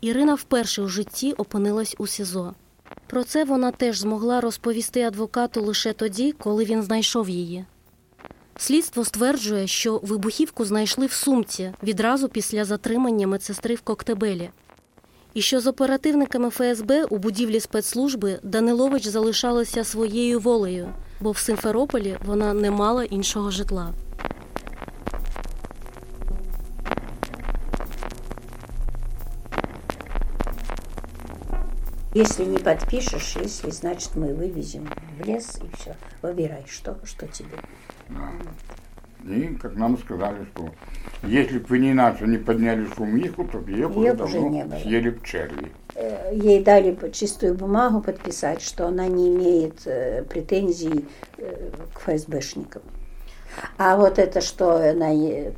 Ірина 0.00 0.34
вперше 0.34 0.82
у 0.82 0.88
житті 0.88 1.32
опинилась 1.32 1.96
у 1.98 2.06
СІЗО. 2.06 2.54
Про 3.12 3.24
це 3.24 3.44
вона 3.44 3.70
теж 3.70 3.98
змогла 3.98 4.40
розповісти 4.40 5.02
адвокату 5.02 5.62
лише 5.62 5.92
тоді, 5.92 6.32
коли 6.32 6.64
він 6.64 6.82
знайшов 6.82 7.28
її. 7.28 7.64
Слідство 8.56 9.04
стверджує, 9.04 9.66
що 9.66 10.00
вибухівку 10.02 10.64
знайшли 10.64 11.06
в 11.06 11.12
сумці 11.12 11.72
відразу 11.82 12.28
після 12.28 12.64
затримання 12.64 13.26
медсестри 13.26 13.74
в 13.74 13.80
Коктебелі. 13.80 14.50
І 15.34 15.42
що 15.42 15.60
з 15.60 15.66
оперативниками 15.66 16.50
ФСБ 16.50 17.04
у 17.04 17.18
будівлі 17.18 17.60
спецслужби 17.60 18.38
Данилович 18.42 19.06
залишалася 19.06 19.84
своєю 19.84 20.40
волею 20.40 20.88
бо 21.22 21.30
в 21.30 21.38
Симферополі 21.38 22.16
вона 22.24 22.54
не 22.54 22.70
мала 22.70 23.04
іншого 23.04 23.50
житла. 23.50 23.92
Если 32.14 32.44
не 32.44 32.58
подпишешь, 32.58 33.36
если, 33.40 33.70
значит, 33.70 34.14
мы 34.16 34.34
вывезем 34.34 34.88
в 35.18 35.24
лес 35.24 35.58
и 35.62 35.76
все. 35.76 35.96
Выбирай, 36.20 36.64
что, 36.68 36.98
что 37.04 37.26
тебе. 37.26 37.56
Да. 38.10 38.30
И, 39.24 39.54
как 39.54 39.76
нам 39.76 39.96
сказали, 39.98 40.44
что 40.52 40.70
если 41.22 41.58
бы 41.58 41.78
не 41.78 41.92
иначе 41.92 42.26
не 42.26 42.38
подняли 42.38 42.86
шумиху, 42.96 43.44
то 43.44 43.60
ее 43.60 43.88
бы 43.88 44.00
уже 44.00 44.14
давно 44.14 44.48
не 44.48 44.64
было. 44.64 44.78
съели 44.78 45.18
черви. 45.24 45.72
Э, 45.94 46.32
ей 46.34 46.62
дали 46.62 46.98
чистую 47.12 47.54
бумагу 47.54 48.00
подписать, 48.00 48.60
что 48.60 48.88
она 48.88 49.06
не 49.06 49.28
имеет 49.28 49.86
э, 49.86 50.24
претензий 50.24 51.06
э, 51.38 51.70
к 51.94 52.00
ФСБшникам. 52.00 52.82
А 53.78 53.96
вот 53.96 54.18
это, 54.18 54.40
что 54.40 54.76
она 54.76 55.10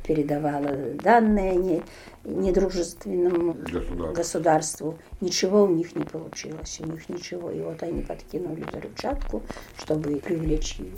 передавала 0.05 0.71
данные 1.01 1.55
не, 1.55 1.81
недружественному 2.25 3.53
государству. 3.53 4.13
государству, 4.13 4.97
ничего 5.21 5.63
у 5.63 5.69
них 5.69 5.95
не 5.95 6.03
получилось, 6.03 6.79
у 6.83 6.85
них 6.85 7.09
ничего. 7.09 7.51
И 7.51 7.59
вот 7.61 7.83
они 7.83 8.01
подкинули 8.01 8.63
взрывчатку, 8.63 9.43
чтобы 9.77 10.17
привлечь 10.17 10.75
ее. 10.79 10.91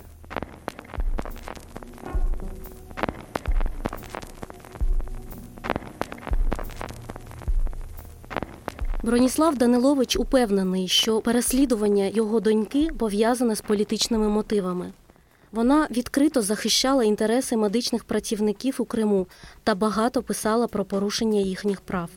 Броніслав 9.04 9.58
Данилович 9.58 10.18
упевнений, 10.18 10.88
що 10.88 11.22
переслідування 11.22 12.06
його 12.06 12.40
доньки 12.40 12.88
пов'язане 12.98 13.56
з 13.56 13.62
політичними 13.62 14.28
мотивами. 14.28 14.92
Вона 15.58 15.88
відкрито 15.92 16.42
захищала 16.42 17.04
інтереси 17.04 17.58
медичних 17.58 18.04
працівників 18.04 18.76
у 18.80 18.86
Криму 18.86 19.28
та 19.64 19.76
багато 19.76 20.24
писала 20.24 20.68
про 20.68 20.86
порушення 20.86 21.40
їхніх 21.40 21.82
прав, 21.82 22.10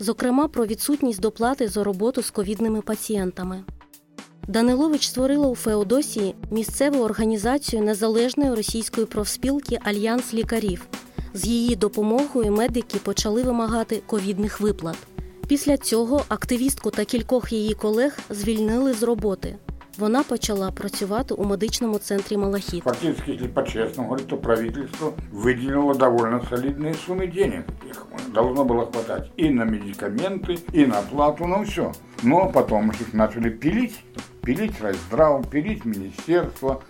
зокрема 0.00 0.48
про 0.48 0.66
відсутність 0.66 1.20
доплати 1.20 1.68
за 1.68 1.84
роботу 1.84 2.22
з 2.22 2.30
ковідними 2.30 2.80
пацієнтами. 2.80 3.64
Данилович 4.48 5.08
створила 5.08 5.48
у 5.48 5.54
Феодосії 5.54 6.34
місцеву 6.50 7.04
організацію 7.04 7.82
незалежної 7.82 8.54
російської 8.54 9.06
профспілки 9.06 9.78
Альянс 9.82 10.34
лікарів. 10.34 10.86
З 11.34 11.46
її 11.46 11.76
допомогою 11.76 12.52
медики 12.52 12.98
почали 12.98 13.42
вимагати 13.42 14.02
ковідних 14.06 14.60
виплат. 14.60 14.96
Після 15.48 15.76
цього 15.76 16.24
активістку 16.28 16.90
та 16.90 17.04
кількох 17.04 17.52
її 17.52 17.74
колег 17.74 18.18
звільнили 18.30 18.92
з 18.92 19.02
роботи. 19.02 19.58
Вона 19.97 20.23
почала 20.23 20.71
працювати 20.71 21.33
у 21.33 21.43
медичному 21.43 21.99
центрі 21.99 22.37
Малахіт. 22.37 22.83
Фактически, 22.83 23.31
если 23.31 23.47
по-честному 23.47 24.09
говорить, 24.09 24.27
то 24.27 24.37
правительство 24.37 25.13
выделило 25.31 25.95
довольно 25.95 26.41
солидные 26.49 26.93
суммы 26.93 27.27
денег. 27.27 27.65
Их 27.89 28.05
должно 28.33 28.63
было 28.63 28.85
хватать 28.91 29.31
и 29.37 29.49
на 29.49 29.65
медикаменты, 29.65 30.57
и 30.73 30.85
на 30.85 30.99
оплату, 30.99 31.47
на 31.47 31.63
все. 31.63 31.91
Но 32.23 32.51
потом 32.51 32.91
их 32.91 33.13
начали 33.13 33.49
пилить 33.49 34.03
пилить 34.47 34.81
Райздрав, 34.81 35.49
пилить 35.49 35.83
министерство, 35.83 36.81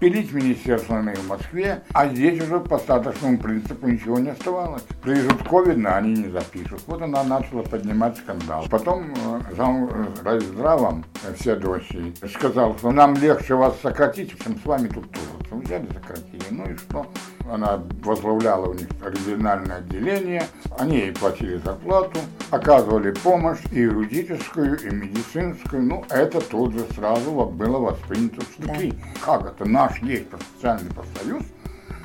пилить 0.00 0.32
министерство 0.32 0.94
в 0.94 1.28
Москве, 1.28 1.82
а 1.92 2.08
здесь 2.08 2.42
уже 2.42 2.60
по 2.60 2.78
статусному 2.78 3.38
принципу 3.38 3.86
ничего 3.86 4.18
не 4.18 4.30
оставалось. 4.30 4.82
Привезут 5.02 5.42
ковидно, 5.48 5.96
они 5.96 6.14
не 6.14 6.28
запишут. 6.30 6.82
Вот 6.86 7.02
она 7.02 7.22
начала 7.24 7.62
поднимать 7.62 8.16
скандал. 8.16 8.66
Потом 8.70 9.12
э, 9.12 9.54
зам 9.56 9.88
э, 9.88 10.06
Райздравом 10.24 11.04
э, 11.26 11.34
Феодосий 11.34 12.14
сказал, 12.32 12.76
что 12.78 12.90
нам 12.90 13.14
легче 13.14 13.54
вас 13.54 13.74
сократить, 13.80 14.38
чем 14.42 14.58
с 14.58 14.64
вами 14.64 14.88
тут 14.88 15.10
тоже. 15.10 15.26
Взяли, 15.54 15.86
сократили. 15.86 16.42
Ну 16.50 16.64
и 16.64 16.76
что? 16.76 17.06
Она 17.50 17.80
возглавляла 18.02 18.66
у 18.66 18.74
них 18.74 18.88
региональное 19.04 19.76
отделение, 19.76 20.44
они 20.78 20.96
ей 20.98 21.12
платили 21.12 21.60
зарплату, 21.64 22.18
оказывали 22.50 23.12
помощь 23.12 23.60
и 23.70 23.80
юридическую, 23.80 24.80
и 24.80 24.94
медицинскую. 24.94 25.82
Ну, 25.82 26.04
это 26.08 26.40
тут 26.40 26.72
же 26.72 26.86
сразу 26.94 27.30
было 27.30 27.78
воспринято 27.78 28.40
в 28.40 28.44
штыки. 28.44 28.94
Да. 29.26 29.33
как 29.33 29.45
это? 29.45 29.65
Наш 29.65 29.99
есть 30.01 30.27
социальный 30.55 30.91
профсоюз, 30.91 31.43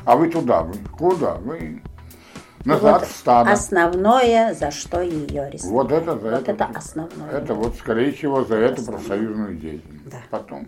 а 0.05 0.17
вы 0.17 0.31
туда, 0.31 0.63
вы 0.63 0.75
куда? 0.99 1.35
Вы 1.35 1.83
назад 2.65 3.01
Вот 3.01 3.09
в 3.09 3.13
стадо. 3.17 3.53
Основное, 3.53 4.55
за 4.55 4.71
что 4.71 5.01
ее 5.03 5.43
арестовали. 5.43 5.77
Вот 5.77 5.93
это 5.93 6.19
за 6.19 6.31
Вот 6.31 6.49
это. 6.49 6.53
это 6.53 6.65
основное. 6.75 7.31
Это 7.31 7.55
вот, 7.55 7.77
скорее 7.77 8.13
всего, 8.13 8.45
за 8.45 8.55
эту 8.57 8.81
Основное. 8.81 8.99
профсоюзную 9.07 9.55
деятельность. 9.57 10.09
Да. 10.11 10.23
Потом. 10.31 10.67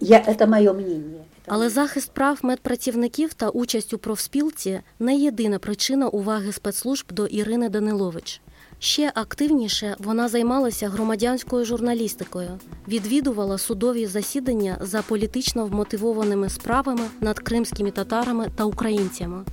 Я, 0.00 0.18
это 0.20 0.46
мое 0.46 0.72
мнение. 0.72 1.24
Але 1.48 1.68
захист 1.70 2.12
прав 2.12 2.38
медпрацівників 2.42 3.34
та 3.34 3.48
участь 3.48 3.94
у 3.94 3.98
профспілці 3.98 4.80
не 4.98 5.16
єдина 5.16 5.58
причина 5.58 6.08
уваги 6.08 6.52
спецслужб 6.52 7.12
до 7.12 7.26
Ірини 7.26 7.68
Данилович. 7.68 8.40
Ще 8.83 9.11
активніше 9.15 9.95
вона 9.99 10.27
займалася 10.27 10.89
громадянською 10.89 11.65
журналістикою, 11.65 12.49
відвідувала 12.87 13.57
судові 13.57 14.05
засідання 14.05 14.77
за 14.81 15.01
політично 15.01 15.65
вмотивованими 15.65 16.49
справами 16.49 17.01
над 17.19 17.39
кримськими 17.39 17.91
татарами 17.91 18.47
та 18.55 18.63
українцями. 18.63 19.45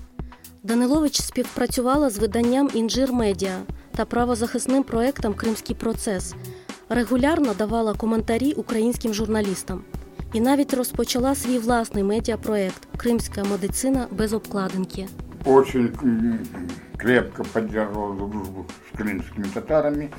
Данилович 0.62 1.20
співпрацювала 1.20 2.10
з 2.10 2.18
виданням 2.18 2.70
Інжир 2.74 3.12
Медіа 3.12 3.58
та 3.96 4.04
правозахисним 4.04 4.82
проектом 4.82 5.34
Кримський 5.34 5.76
процес, 5.76 6.34
регулярно 6.88 7.54
давала 7.54 7.94
коментарі 7.94 8.52
українським 8.52 9.14
журналістам 9.14 9.84
і 10.32 10.40
навіть 10.40 10.74
розпочала 10.74 11.34
свій 11.34 11.58
власний 11.58 12.04
медіапроект 12.04 12.88
Кримська 12.96 13.44
медицина 13.44 14.06
без 14.10 14.32
обкладинки. 14.32 15.08
Очень 15.44 15.90
крепко 16.98 17.44
поддерживал 17.44 18.14
дружбу 18.14 18.66
с 18.92 18.96
крымскими 18.96 19.44
татарами. 19.44 20.10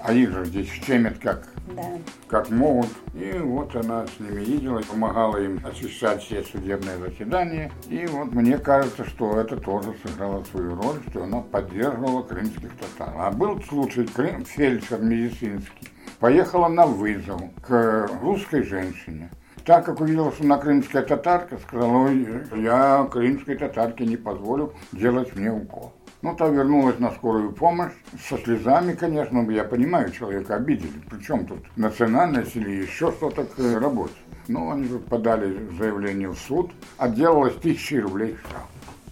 А 0.00 0.12
их 0.12 0.30
же 0.30 0.44
здесь 0.44 0.68
щемят 0.70 1.18
как 1.18 1.48
Да. 1.74 1.82
как 2.28 2.50
могут. 2.50 2.90
И 3.14 3.32
вот 3.38 3.74
она 3.74 4.06
с 4.06 4.20
ними 4.20 4.42
ездила, 4.42 4.80
помогала 4.82 5.38
им 5.38 5.60
освещать 5.66 6.22
все 6.22 6.42
судебные 6.44 6.98
заседания. 6.98 7.72
И 7.88 8.06
вот 8.06 8.32
мне 8.32 8.58
кажется, 8.58 9.04
что 9.04 9.40
это 9.40 9.56
тоже 9.56 9.94
сыграло 10.04 10.44
свою 10.44 10.76
роль, 10.76 11.00
что 11.10 11.24
она 11.24 11.40
поддерживала 11.40 12.22
крымских 12.22 12.70
татар. 12.76 13.14
А 13.18 13.30
был 13.30 13.60
случай, 13.62 14.04
Крым, 14.04 14.44
фельдшер 14.44 15.00
медицинский, 15.00 15.88
поехала 16.20 16.68
на 16.68 16.86
вызов 16.86 17.40
к 17.66 18.08
русской 18.22 18.62
женщине. 18.62 19.30
Так 19.64 19.84
как 19.86 20.00
увидела, 20.00 20.30
что 20.30 20.44
она 20.44 20.58
крымская 20.58 21.02
татарка, 21.02 21.58
сказала, 21.58 22.04
«Ой, 22.04 22.28
я 22.56 23.08
крымской 23.10 23.56
татарке 23.56 24.06
не 24.06 24.16
позволю 24.16 24.72
делать 24.92 25.34
мне 25.34 25.50
укол. 25.50 25.92
Ну, 26.26 26.34
та 26.34 26.48
вернулась 26.48 26.98
на 26.98 27.12
скорую 27.12 27.52
помощь 27.52 27.92
со 28.28 28.36
слезами, 28.36 28.94
конечно, 28.94 29.48
я 29.48 29.62
понимаю, 29.62 30.10
человека 30.10 30.56
обидели. 30.56 31.00
Причем 31.08 31.46
тут 31.46 31.58
национальность 31.76 32.56
или 32.56 32.82
еще 32.82 33.12
что-то 33.12 33.44
к 33.44 33.80
работе. 33.80 34.14
Но 34.48 34.72
они 34.72 34.88
подали 35.08 35.56
заявление 35.78 36.30
в 36.30 36.36
суд, 36.36 36.72
отделалось 36.98 37.54
тысячи 37.62 37.94
рублей 37.94 38.36
штраф. 38.40 38.66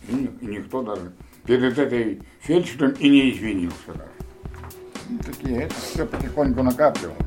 И, 0.08 0.28
и 0.40 0.46
никто 0.46 0.82
даже 0.82 1.12
перед 1.46 1.78
этой 1.78 2.20
фельдшером 2.40 2.94
и 2.98 3.08
не 3.08 3.30
извинился 3.30 3.92
даже. 3.94 4.10
Ну, 5.08 5.18
такие, 5.18 5.62
это 5.62 5.74
все 5.76 6.06
потихоньку 6.06 6.64
накапливалось. 6.64 7.18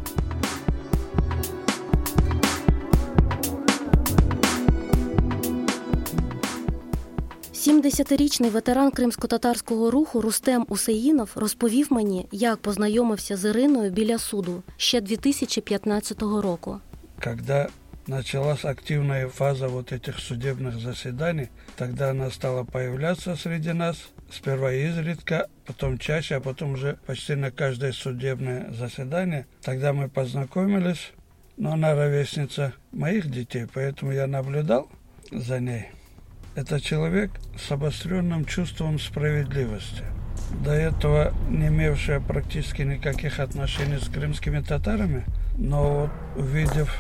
70-річний 7.67 8.51
ветеран 8.51 8.91
кримсько-татарського 8.91 9.91
руху 9.91 10.21
Рустем 10.21 10.67
Усеїнов 10.69 11.31
розповів 11.35 11.87
мені, 11.91 12.27
як 12.33 12.59
познайомився 12.59 13.37
з 13.37 13.51
Іриною 13.51 13.91
біля 13.91 14.19
суду 14.19 14.63
ще 14.77 15.01
2015 15.01 16.23
року. 16.23 16.81
Когда 17.25 17.69
началась 18.07 18.65
активная 18.65 19.29
фаза 19.29 19.69
вот 19.69 19.93
этих 19.93 20.19
судебных 20.19 20.79
заседаний, 20.81 21.49
тогда 21.77 22.11
она 22.11 22.31
стала 22.31 22.65
появляться 22.65 23.37
среди 23.37 23.73
нас, 23.73 23.97
сперва 24.31 24.73
изредка, 24.73 25.49
потом 25.67 25.99
чаще, 25.99 26.37
а 26.37 26.41
потом 26.41 26.73
уже 26.73 26.97
почти 27.07 27.35
на 27.37 27.51
каждое 27.51 27.93
судебное 27.93 28.73
заседание. 28.73 29.47
Тогда 29.63 29.93
мы 29.93 30.09
познакомились, 30.09 31.13
но 31.57 31.73
она 31.73 31.95
ровесница 31.95 32.73
моих 32.93 33.31
детей, 33.31 33.67
поэтому 33.73 34.13
я 34.13 34.27
наблюдал 34.27 34.89
за 35.31 35.61
ней. 35.61 35.91
Это 36.58 36.82
человек 36.82 37.30
с 37.56 37.72
обостренным 37.72 38.44
чувством 38.44 38.98
справедливости. 38.98 40.04
До 40.66 40.72
этого 40.72 41.32
не 41.52 41.68
имевшая 41.68 42.20
практически 42.20 42.82
никаких 42.82 43.40
отношений 43.40 44.00
с 44.00 44.10
крымскими 44.10 44.62
татарами, 44.62 45.24
но 45.56 46.00
вот 46.00 46.10
увидев 46.36 46.92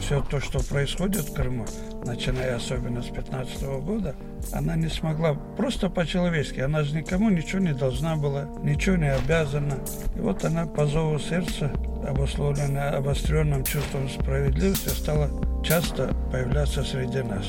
все 0.00 0.20
то, 0.20 0.40
что 0.40 0.58
происходит 0.58 1.28
в 1.28 1.32
Крыму, 1.32 1.64
начиная 2.04 2.56
особенно 2.56 3.02
с 3.02 3.06
15 3.06 3.62
года, 3.84 4.16
она 4.52 4.74
не 4.74 4.88
смогла, 4.88 5.34
просто 5.34 5.88
по-человечески, 5.88 6.58
она 6.58 6.82
же 6.82 6.96
никому 6.96 7.30
ничего 7.30 7.60
не 7.60 7.72
должна 7.72 8.16
была, 8.16 8.48
ничего 8.64 8.96
не 8.96 9.12
обязана. 9.12 9.78
И 10.16 10.18
вот 10.18 10.44
она 10.44 10.66
по 10.66 10.86
зову 10.86 11.20
сердца, 11.20 11.70
обусловленная 12.04 12.90
обостренным 12.96 13.62
чувством 13.62 14.08
справедливости, 14.08 14.88
стала 14.88 15.30
часто 15.62 16.12
появляться 16.32 16.82
среди 16.82 17.22
нас. 17.22 17.46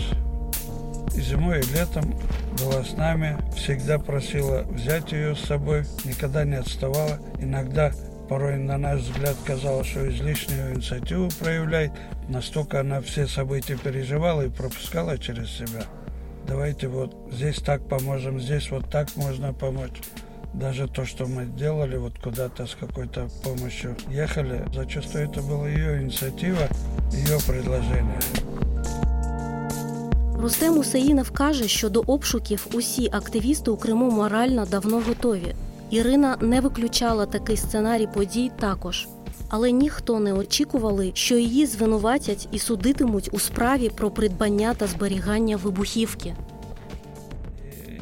И 1.15 1.21
зимой, 1.21 1.61
и 1.61 1.73
летом 1.73 2.13
была 2.59 2.83
с 2.83 2.93
нами, 2.97 3.37
всегда 3.55 3.99
просила 3.99 4.63
взять 4.63 5.11
ее 5.11 5.35
с 5.35 5.39
собой, 5.39 5.85
никогда 6.03 6.43
не 6.43 6.55
отставала. 6.55 7.19
Иногда, 7.39 7.91
порой, 8.27 8.57
на 8.57 8.77
наш 8.77 9.01
взгляд, 9.01 9.35
казалось, 9.45 9.87
что 9.87 10.09
излишнюю 10.09 10.75
инициативу 10.75 11.29
проявляет. 11.39 11.91
Настолько 12.27 12.81
она 12.81 13.01
все 13.01 13.27
события 13.27 13.77
переживала 13.77 14.41
и 14.41 14.49
пропускала 14.49 15.17
через 15.17 15.49
себя. 15.51 15.83
Давайте 16.47 16.87
вот 16.87 17.15
здесь 17.31 17.57
так 17.57 17.87
поможем, 17.87 18.39
здесь 18.39 18.69
вот 18.69 18.89
так 18.89 19.15
можно 19.15 19.53
помочь. 19.53 20.01
Даже 20.53 20.87
то, 20.87 21.05
что 21.05 21.25
мы 21.25 21.45
делали, 21.45 21.97
вот 21.97 22.17
куда-то 22.19 22.65
с 22.65 22.75
какой-то 22.75 23.29
помощью 23.43 23.95
ехали, 24.09 24.63
зачастую 24.73 25.29
это 25.29 25.41
была 25.41 25.67
ее 25.67 26.01
инициатива, 26.01 26.67
ее 27.11 27.37
предложение. 27.45 28.19
Рустем 30.34 30.78
Усеїнов 30.78 31.30
каже, 31.30 31.68
що 31.68 31.88
до 31.88 32.00
обшуків 32.00 32.66
усі 32.72 33.08
активісти 33.12 33.70
у 33.70 33.76
Криму 33.76 34.10
морально 34.10 34.66
давно 34.66 35.02
готові. 35.08 35.54
Ірина 35.90 36.36
не 36.40 36.60
виключала 36.60 37.26
такий 37.26 37.56
сценарій 37.56 38.08
подій 38.14 38.50
також. 38.60 39.08
Але 39.48 39.72
ніхто 39.72 40.20
не 40.20 40.32
очікували, 40.32 41.10
що 41.14 41.36
її 41.36 41.66
звинуватять 41.66 42.48
і 42.52 42.58
судитимуть 42.58 43.28
у 43.32 43.38
справі 43.38 43.90
про 43.96 44.10
придбання 44.10 44.74
та 44.74 44.86
зберігання 44.86 45.56
вибухівки. 45.56 46.34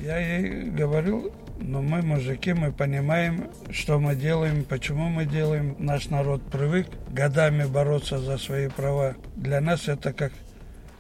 Я 0.07 0.19
ей 0.19 0.71
говорил, 0.79 1.33
но 1.61 1.83
мы 1.83 2.03
мужики, 2.03 2.55
мы 2.55 2.73
понимаем, 2.73 3.45
что 3.71 3.99
мы 3.99 4.15
делаем, 4.15 4.65
почему 4.65 5.09
мы 5.09 5.27
делаем. 5.27 5.75
Наш 5.79 6.11
народ 6.11 6.41
привык 6.43 6.87
годами 7.11 7.67
бороться 7.67 8.19
за 8.19 8.39
свои 8.39 8.69
права. 8.69 9.15
Для 9.37 9.61
нас 9.61 9.89
это 9.89 10.13
как 10.13 10.33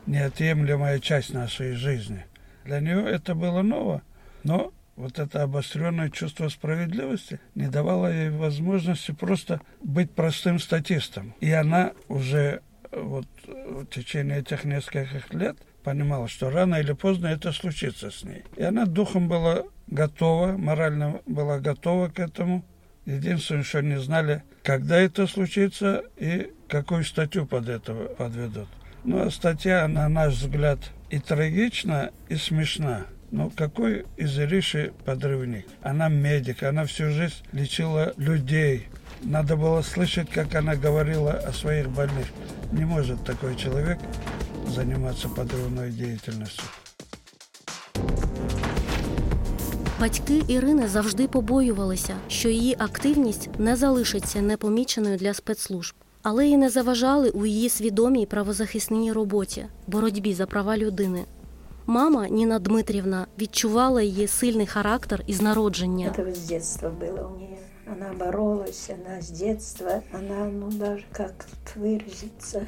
неотъемлемая 0.06 1.00
часть 1.00 1.34
нашей 1.34 1.74
жизни. 1.74 2.26
Для 2.66 2.80
нее 2.80 3.06
это 3.10 3.36
было 3.36 3.62
ново, 3.62 4.02
но 4.44 4.74
вот 4.96 5.20
это 5.20 5.44
обостренное 5.44 6.10
чувство 6.10 6.50
справедливости 6.50 7.40
не 7.56 7.68
давало 7.68 8.12
ей 8.12 8.30
возможности 8.30 9.12
просто 9.12 9.62
быть 9.82 10.12
простым 10.12 10.60
статистом. 10.60 11.34
И 11.40 11.52
она 11.52 11.94
уже 12.08 12.62
э, 12.92 13.02
вот 13.02 13.26
в 13.46 13.86
течение 13.88 14.40
этих 14.40 14.66
нескольких 14.66 15.34
лет 15.34 15.58
понимала, 15.84 16.28
что 16.28 16.50
рано 16.50 16.76
или 16.76 16.94
поздно 16.94 17.28
это 17.28 17.52
случится 17.52 18.12
с 18.12 18.24
ней. 18.24 18.44
И 18.56 18.64
она 18.64 18.86
духом 18.86 19.28
была 19.28 19.64
готова, 19.88 20.58
морально 20.58 21.22
была 21.26 21.60
готова 21.60 22.10
к 22.10 22.20
этому. 22.20 22.64
Единственное, 23.06 23.64
что 23.64 23.82
не 23.82 24.00
знали, 24.00 24.44
когда 24.64 24.98
это 24.98 25.28
случится 25.28 26.04
и 26.18 26.54
какую 26.70 27.04
статью 27.04 27.46
под 27.46 27.68
это 27.68 27.94
подведут. 27.94 28.70
Ну, 29.05 29.27
а 29.27 29.31
статья, 29.31 29.87
на 29.89 30.09
наш 30.09 30.35
взгляд, 30.35 30.79
и 31.11 31.19
трагична, 31.19 32.11
и 32.29 32.37
смешна. 32.37 33.07
Но 33.31 33.51
какой 33.51 34.07
из 34.17 34.39
Ириши 34.39 34.93
подрывник? 35.05 35.67
Она 35.83 36.09
медик, 36.09 36.63
она 36.63 36.85
всю 36.85 37.11
жизнь 37.11 37.37
лечила 37.53 38.15
людей. 38.17 38.89
Надо 39.23 39.57
было 39.57 39.83
слышать, 39.83 40.31
как 40.31 40.55
она 40.55 40.77
говорила 40.77 41.33
о 41.33 41.53
своих 41.53 41.91
больных. 41.91 42.27
Не 42.73 42.85
может 42.85 43.25
такой 43.25 43.57
человек 43.57 43.99
заниматься 44.67 45.29
подрывной 45.29 45.91
деятельностью. 45.91 46.65
Батьки 50.01 50.43
Ірини 50.49 50.89
завжди 50.89 51.29
побоювалися, 51.29 52.17
що 52.29 52.49
її 52.49 52.77
активність 52.79 53.49
не 53.59 53.77
залишиться 53.77 54.43
непоміченою 54.43 55.17
для 55.17 55.35
спецслужб, 55.35 55.95
але 56.23 56.49
й 56.49 56.57
не 56.57 56.71
заважали 56.71 57.31
у 57.31 57.47
її 57.47 57.69
свідомій 57.69 58.27
правозахисній 58.27 59.13
роботі, 59.13 59.67
боротьбі 59.87 60.35
за 60.35 60.47
права 60.47 60.77
людини. 60.77 61.25
Мама 61.87 62.29
Ніна 62.29 62.59
Дмитрівна 62.59 63.27
відчувала 63.39 64.03
її 64.03 64.27
сильний 64.27 64.67
характер 64.67 65.23
із 65.27 65.43
народження. 65.43 66.15
Это 66.19 66.33
с 66.33 66.49
детства 66.49 66.91
было 66.91 67.29
у 67.35 67.39
нее. 67.39 67.59
Она 67.93 68.13
боролась, 68.13 68.91
она 68.91 69.19
с 69.19 69.31
детства, 69.31 70.03
она, 70.13 70.45
ну 70.45 70.71
даже 70.71 71.05
как 71.13 71.33
тут 71.45 71.83
выразиться, 71.83 72.67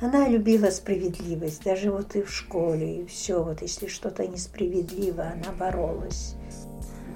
Она 0.00 0.28
любила 0.28 0.70
справедливость, 0.70 1.64
даже 1.64 1.90
вот 1.90 2.14
и 2.14 2.22
в 2.22 2.30
школе, 2.30 3.00
и 3.00 3.06
все. 3.06 3.42
Вот 3.42 3.62
если 3.62 3.88
что-то 3.88 4.26
несправедливо, 4.26 5.24
она 5.32 5.52
боролась. 5.58 6.36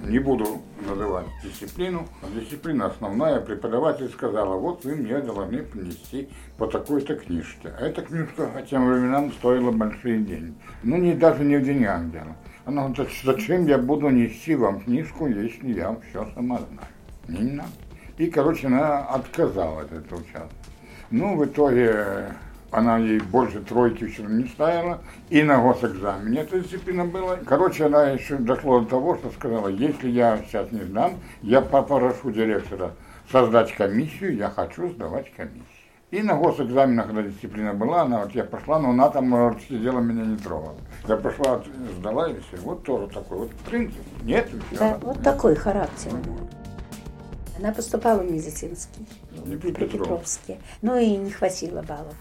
Не 0.04 0.20
буду 0.20 0.62
называть 0.88 1.26
дисциплину. 1.44 2.08
Дисциплина 2.34 2.86
основная. 2.86 3.42
Преподаватель 3.42 4.10
сказала, 4.10 4.56
вот 4.56 4.86
вы 4.86 4.96
мне 4.96 5.20
должны 5.20 5.64
принести 5.64 6.30
по 6.58 6.68
такой-то 6.68 7.16
книжке. 7.16 7.74
А 7.78 7.86
эта 7.86 8.02
книжка 8.02 8.48
по 8.48 8.62
тем 8.62 8.88
временам 8.88 9.32
стоила 9.34 9.72
большие 9.72 10.20
деньги. 10.20 10.54
Ну, 10.84 10.98
не, 10.98 11.14
даже 11.14 11.44
не 11.44 11.58
в 11.58 11.64
деньгах 11.64 12.10
дело. 12.12 12.36
Она 12.66 12.88
говорит, 12.90 13.10
зачем 13.24 13.66
я 13.66 13.78
буду 13.78 14.10
нести 14.10 14.56
вам 14.56 14.82
книжку, 14.82 15.28
если 15.28 15.74
я 15.74 15.98
все 16.10 16.28
сама 16.36 16.60
знаю? 16.60 17.44
Не 17.44 17.52
надо. 17.52 17.70
И, 18.18 18.28
короче, 18.28 18.68
она 18.68 19.00
отказалась 19.00 19.86
от 19.86 20.06
этого 20.06 20.20
участвовать. 20.20 20.52
Ну, 21.10 21.38
в 21.38 21.46
итоге 21.46 22.34
она 22.72 22.98
ей 22.98 23.20
больше 23.20 23.62
тройки 23.62 24.08
все 24.08 24.24
не 24.24 24.48
ставила, 24.48 25.02
и 25.30 25.44
на 25.44 25.62
госэкзамене 25.62 26.42
эта 26.42 26.60
дисциплина 26.60 27.06
была. 27.06 27.38
Короче, 27.46 27.86
она 27.86 28.10
еще 28.12 28.38
дошла 28.38 28.82
до 28.82 28.88
того, 28.88 29.16
что 29.16 29.32
сказала, 29.32 29.68
если 29.68 30.10
я 30.10 30.38
сейчас 30.46 30.72
не 30.72 30.82
сдам, 30.82 31.14
я 31.42 31.62
попрошу 31.62 32.32
директора 32.32 32.92
создать 33.32 33.74
комиссию, 33.74 34.36
я 34.36 34.50
хочу 34.50 34.90
сдавать 34.90 35.32
комиссию. 35.34 35.64
И 36.10 36.22
на 36.22 36.36
госэкзаменах, 36.36 37.08
когда 37.08 37.24
дисциплина 37.24 37.74
была, 37.74 38.04
она 38.04 38.22
вот 38.22 38.32
я 38.32 38.46
пошла, 38.46 38.80
но 38.80 38.92
она 38.92 39.10
там 39.10 39.28
может, 39.28 39.62
сидела, 39.64 40.00
меня 40.00 40.24
не 40.24 40.38
трогала. 40.38 40.76
Я 41.06 41.18
пошла, 41.18 41.62
сдала 41.98 42.30
и 42.30 42.40
все. 42.40 42.62
Вот 42.62 42.84
тоже 42.84 43.08
такой 43.08 43.40
вот 43.40 43.52
принцип. 43.70 44.02
Нет, 44.24 44.50
все. 44.72 44.80
Да, 44.80 44.98
вот 45.02 45.22
такой 45.22 45.56
характер. 45.56 46.14
Она 47.60 47.74
поступала 47.74 48.20
в 48.20 48.32
медицинский, 48.32 49.06
в. 49.32 49.60
Петровский. 49.60 50.60
Ну 50.82 50.98
и 50.98 51.18
не 51.18 51.32
хватило 51.32 51.82
баллов. 51.82 52.16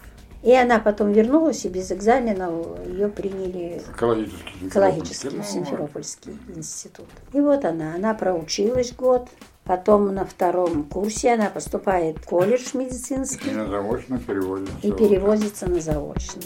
И 0.47 0.53
она 0.53 0.79
потом 0.79 1.11
вернулась, 1.11 1.65
и 1.65 1.67
без 1.67 1.91
экзаменов 1.91 2.79
ее 2.87 3.09
приняли 3.09 3.81
Экологический. 3.93 4.67
экологический 4.67 5.29
Ну, 5.35 5.43
Симферопольский 5.43 6.39
институт. 6.55 7.05
И 7.33 7.41
вот 7.41 7.65
она, 7.65 7.95
она 7.95 8.13
проучилась 8.13 8.93
год, 8.93 9.27
потом 9.65 10.15
на 10.15 10.23
втором 10.23 10.85
курсе 10.85 11.33
она 11.33 11.49
поступает 11.49 12.19
в 12.19 12.25
колледж 12.25 12.69
И 12.73 12.77
медицинский 12.77 13.51
на 13.51 13.67
заочно 13.67 14.19
переводится. 14.19 14.73
и 14.83 14.91
переводится 14.93 15.69
на 15.69 15.81
заочно. 15.81 16.43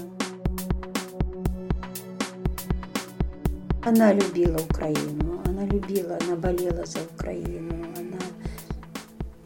Она 3.86 4.14
любила 4.14 4.58
Украину, 4.68 5.44
она 5.46 5.64
любила, 5.66 6.18
она 6.26 6.36
болела 6.38 6.88
за 6.88 6.98
Украину, 7.14 7.86
она... 7.96 8.18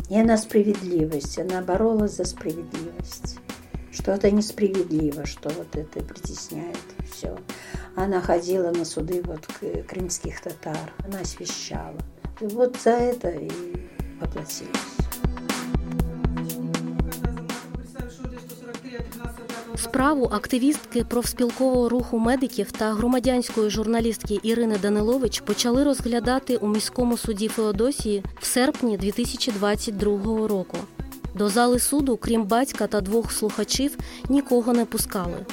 И 0.09 0.17
она 0.17 0.37
справедливость, 0.37 1.39
она 1.39 1.61
боролась 1.61 2.15
за 2.15 2.23
справедливость. 2.23 3.37
Что 3.94 4.12
это 4.12 4.30
несправедливо, 4.30 5.26
что 5.26 5.48
вот 5.50 5.74
это 5.76 6.00
притесняет 6.04 6.78
все. 7.12 7.36
Она 7.96 8.20
ходила 8.20 8.70
на 8.70 8.84
суды 8.84 9.20
вот 9.24 9.46
к- 9.46 9.82
крымских 9.88 10.40
татар, 10.40 10.92
она 11.04 11.20
освещала. 11.20 11.98
И 12.40 12.46
вот 12.46 12.76
за 12.84 12.90
это 12.90 13.28
и 13.30 13.50
поплатилась. 14.20 14.70
Справу 19.76 20.24
активістки 20.32 21.04
профспілкового 21.04 21.88
руху 21.88 22.18
медиків 22.18 22.72
та 22.72 22.92
громадянської 22.94 23.70
журналістки 23.70 24.40
Ірини 24.42 24.78
Данилович 24.82 25.40
почали 25.40 25.84
розглядати 25.84 26.56
у 26.56 26.68
міському 26.68 27.16
суді 27.16 27.48
Феодосії 27.48 28.24
в 28.40 28.46
серпні 28.46 28.96
2022 28.96 30.48
року. 30.48 30.76
До 31.35 31.49
зали 31.49 31.79
суду, 31.79 32.17
крім 32.17 32.43
батька 32.43 32.87
та 32.87 33.01
двох 33.01 33.31
слухачів, 33.31 33.97
нікого 34.29 34.73
не 34.73 34.85
пускали. 34.85 35.45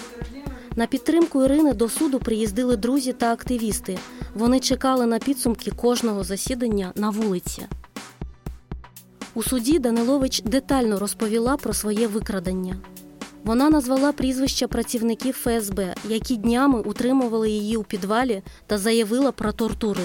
На 0.76 0.86
підтримку 0.86 1.44
Ірини 1.44 1.72
до 1.72 1.88
суду 1.88 2.18
приїздили 2.18 2.76
друзі 2.76 3.12
та 3.12 3.32
активісти. 3.32 3.98
Вони 4.34 4.60
чекали 4.60 5.06
на 5.06 5.18
підсумки 5.18 5.70
кожного 5.70 6.24
засідання 6.24 6.92
на 6.94 7.10
вулиці. 7.10 7.62
У 9.34 9.42
суді 9.42 9.78
Данилович 9.78 10.42
детально 10.42 10.98
розповіла 10.98 11.56
про 11.56 11.72
своє 11.72 12.06
викрадення. 12.06 12.76
Вона 13.44 13.70
назвала 13.70 14.12
прізвища 14.12 14.68
працівників 14.68 15.34
ФСБ, 15.34 15.94
які 16.08 16.36
днями 16.36 16.80
утримували 16.80 17.50
її 17.50 17.76
у 17.76 17.82
підвалі 17.82 18.42
та 18.66 18.78
заявила 18.78 19.32
про 19.32 19.52
тортури. 19.52 20.02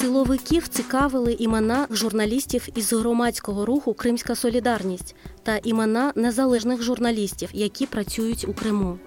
Силовиків 0.00 0.68
цікавили 0.68 1.32
імена 1.32 1.86
журналістів 1.90 2.68
із 2.74 2.92
громадського 2.92 3.66
руху 3.66 3.94
Кримська 3.94 4.34
Солідарність 4.34 5.14
та 5.42 5.56
імена 5.56 6.12
незалежних 6.14 6.82
журналістів, 6.82 7.48
які 7.52 7.86
працюють 7.86 8.48
у 8.48 8.54
Криму. 8.54 8.98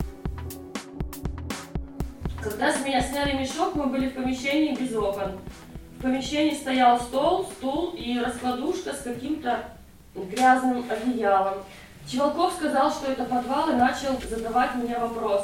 Когда 2.44 2.70
с 2.70 2.86
меня 2.86 3.02
сняли 3.02 3.34
мешок, 3.34 3.76
мы 3.76 3.86
были 3.88 4.08
в 4.08 4.16
помещении 4.16 4.78
без 4.82 4.96
окон. 4.96 5.32
В 6.00 6.02
помещении 6.02 6.56
стоял 6.56 7.00
стол, 7.00 7.48
стул 7.58 7.94
и 7.98 8.20
раскладушка 8.20 8.94
с 8.94 9.02
каким-то 9.04 9.66
грязным 10.16 10.84
одеялом. 10.90 11.56
Чевалков 12.10 12.54
сказал, 12.54 12.92
что 12.92 13.12
это 13.12 13.26
подвал 13.26 13.70
и 13.70 13.74
начал 13.74 14.18
задавать 14.30 14.76
мне 14.76 14.98
вопрос. 14.98 15.42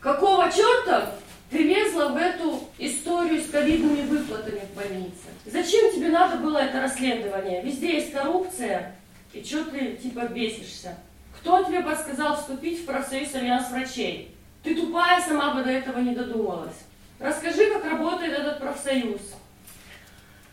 Какого 0.00 0.50
черта 0.50 1.12
ты 1.49 1.59
лезла 1.59 2.09
в 2.09 2.17
эту 2.17 2.63
историю 2.77 3.41
с 3.41 3.49
ковидными 3.49 4.01
выплатами 4.07 4.61
в 4.71 4.75
больнице? 4.75 5.27
Зачем 5.45 5.93
тебе 5.93 6.09
надо 6.09 6.37
было 6.37 6.57
это 6.57 6.81
расследование? 6.81 7.61
Везде 7.61 7.95
есть 7.95 8.11
коррупция. 8.11 8.95
И 9.33 9.43
что 9.43 9.65
ты 9.65 9.95
типа 9.95 10.27
бесишься? 10.27 10.97
Кто 11.39 11.63
тебе 11.63 11.81
подсказал 11.81 12.35
вступить 12.35 12.81
в 12.81 12.85
профсоюз 12.85 13.35
альянс 13.35 13.69
врачей? 13.69 14.35
Ты 14.63 14.73
тупая, 14.73 15.21
сама 15.21 15.53
бы 15.53 15.63
до 15.63 15.69
этого 15.69 15.99
не 15.99 16.15
додумалась. 16.15 16.77
Расскажи, 17.19 17.71
как 17.71 17.85
работает 17.85 18.33
этот 18.33 18.59
профсоюз. 18.59 19.21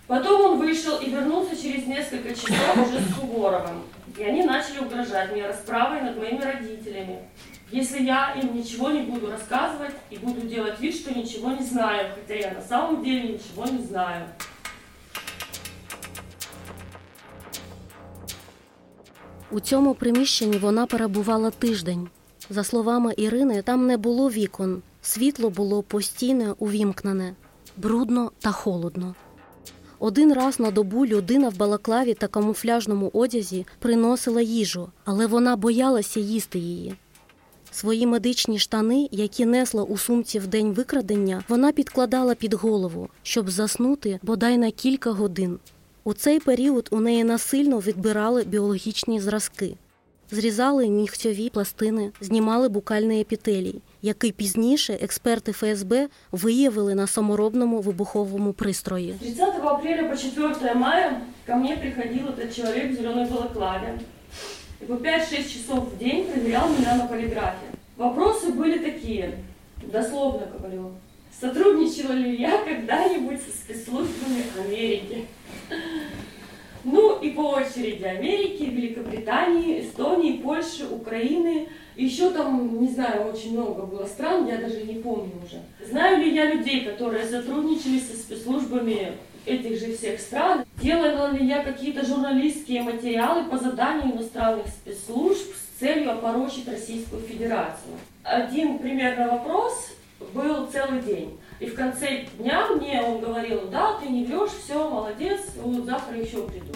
Потом 0.06 0.42
он 0.42 0.58
вышел 0.58 0.98
и 0.98 1.08
вернулся 1.08 1.56
через 1.56 1.86
несколько 1.86 2.34
часов 2.34 2.76
уже 2.76 3.00
с 3.00 3.14
Суворовым. 3.14 3.84
И 4.18 4.22
они 4.22 4.42
начали 4.42 4.80
угрожать 4.80 5.32
мне 5.32 5.46
расправой 5.46 6.02
над 6.02 6.18
моими 6.18 6.42
родителями. 6.42 7.20
Если 7.72 8.02
я 8.02 8.34
им 8.34 8.54
ничего 8.54 8.90
не 8.90 9.00
буду 9.00 9.30
рассказывать 9.30 9.94
и 10.10 10.18
буду 10.18 10.46
делать 10.46 10.78
вид, 10.78 10.94
что 10.94 11.10
ничего 11.14 11.52
не 11.52 11.64
знаю, 11.64 12.14
хотя 12.14 12.34
я 12.34 12.52
на 12.52 12.60
самом 12.60 13.02
деле 13.02 13.32
ничего 13.32 13.66
не 13.66 13.82
знаю. 13.82 14.26
У 19.50 19.60
цьому 19.60 19.94
приміщенні 19.94 20.56
вона 20.56 20.86
перебувала 20.86 21.50
тиждень. 21.50 22.08
За 22.50 22.64
словами 22.64 23.14
Ірини, 23.16 23.62
там 23.62 23.86
не 23.86 23.96
було 23.96 24.30
вікон, 24.30 24.82
світло 25.02 25.50
було 25.50 25.82
постійно 25.82 26.56
увімкнене, 26.58 27.34
брудно 27.76 28.32
та 28.38 28.52
холодно. 28.52 29.14
Один 29.98 30.32
раз 30.32 30.60
на 30.60 30.70
добу 30.70 31.06
людина 31.06 31.48
в 31.48 31.56
балаклаві 31.56 32.14
та 32.14 32.26
камуфляжному 32.26 33.10
одязі 33.12 33.66
приносила 33.78 34.40
їжу, 34.42 34.88
але 35.04 35.26
вона 35.26 35.56
боялася 35.56 36.20
їсти 36.20 36.58
її. 36.58 36.94
Свої 37.74 38.06
медичні 38.06 38.58
штани, 38.58 39.08
які 39.12 39.46
несла 39.46 39.82
у 39.82 39.98
сумці 39.98 40.38
в 40.38 40.46
день 40.46 40.72
викрадення, 40.72 41.44
вона 41.48 41.72
підкладала 41.72 42.34
під 42.34 42.54
голову, 42.54 43.08
щоб 43.22 43.50
заснути 43.50 44.18
бодай 44.22 44.58
на 44.58 44.70
кілька 44.70 45.10
годин. 45.10 45.58
У 46.04 46.14
цей 46.14 46.40
період 46.40 46.88
у 46.90 47.00
неї 47.00 47.24
насильно 47.24 47.78
відбирали 47.78 48.44
біологічні 48.44 49.20
зразки, 49.20 49.74
зрізали 50.30 50.88
нігтьові 50.88 51.50
пластини, 51.50 52.12
знімали 52.20 52.68
букальний 52.68 53.20
епітелій, 53.20 53.74
який 54.02 54.32
пізніше 54.32 54.98
експерти 55.02 55.52
ФСБ 55.52 56.08
виявили 56.32 56.94
на 56.94 57.06
саморобному 57.06 57.80
вибуховому 57.80 58.52
пристрої. 58.52 59.14
30 59.20 59.54
апреля 59.64 60.08
по 60.08 60.16
4 60.16 60.74
мая 60.74 61.20
ко 61.46 61.54
мне 61.54 61.76
приходил 61.76 62.26
этот 62.26 62.54
человек 62.56 62.92
в 62.92 62.94
зеленой 62.94 63.30
балаклаве. 63.30 63.98
И 64.82 64.84
по 64.84 64.94
5-6 64.94 65.48
часов 65.48 65.92
в 65.92 65.98
день 65.98 66.26
проверял 66.26 66.68
меня 66.68 66.96
на 66.96 67.06
полиграфе. 67.06 67.66
Вопросы 67.96 68.50
были 68.50 68.78
такие, 68.78 69.38
дословно 69.80 70.46
говорю. 70.46 70.90
Сотрудничала 71.40 72.12
ли 72.12 72.34
я 72.34 72.58
когда-нибудь 72.64 73.40
со 73.40 73.50
спецслужбами 73.50 74.42
Америки? 74.58 75.26
Ну 76.82 77.20
и 77.20 77.30
по 77.30 77.52
очереди 77.52 78.02
Америки, 78.02 78.64
Великобритании, 78.64 79.82
Эстонии, 79.82 80.38
Польши, 80.38 80.84
Украины. 80.90 81.68
Еще 81.96 82.30
там, 82.30 82.82
не 82.82 82.88
знаю, 82.88 83.30
очень 83.32 83.52
много 83.52 83.82
было 83.82 84.04
стран, 84.04 84.48
я 84.48 84.56
даже 84.56 84.82
не 84.82 84.94
помню 84.94 85.30
уже. 85.44 85.60
Знаю 85.88 86.18
ли 86.18 86.34
я 86.34 86.52
людей, 86.52 86.84
которые 86.84 87.24
сотрудничали 87.24 88.00
со 88.00 88.16
спецслужбами 88.16 89.12
этих 89.45 89.79
же 89.79 89.95
всех 89.95 90.19
стран? 90.19 90.65
Делала 90.81 91.31
ли 91.31 91.45
я 91.47 91.63
какие-то 91.63 92.05
журналистские 92.05 92.83
материалы 92.83 93.49
по 93.49 93.57
заданию 93.57 94.13
иностранных 94.13 94.67
спецслужб 94.67 95.47
с 95.55 95.79
целью 95.79 96.11
опорочить 96.11 96.67
Российскую 96.67 97.21
Федерацию? 97.21 97.95
Один 98.23 98.79
примерно 98.79 99.29
вопрос 99.31 99.91
был 100.33 100.67
целый 100.67 101.01
день. 101.01 101.37
И 101.59 101.65
в 101.65 101.75
конце 101.75 102.25
дня 102.37 102.67
мне 102.67 103.01
он 103.01 103.19
говорил, 103.19 103.61
да, 103.71 103.97
ты 103.99 104.09
не 104.09 104.25
врешь, 104.25 104.51
все, 104.63 104.89
молодец, 104.89 105.41
вот 105.61 105.85
завтра 105.85 106.17
еще 106.17 106.47
приду. 106.47 106.73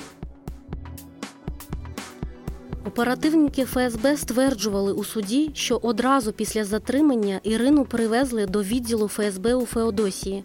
Оперативники 2.86 3.64
ФСБ 3.66 4.18
стверджували 4.18 4.94
у 4.94 5.04
суді, 5.04 5.52
що 5.54 5.78
одразу 5.78 6.32
після 6.34 6.66
затримання 6.66 7.40
Ірину 7.44 7.86
привезли 7.86 8.46
до 8.46 8.64
відділу 8.64 9.08
ФСБ 9.08 9.56
у 9.56 9.66
Феодосії, 9.66 10.44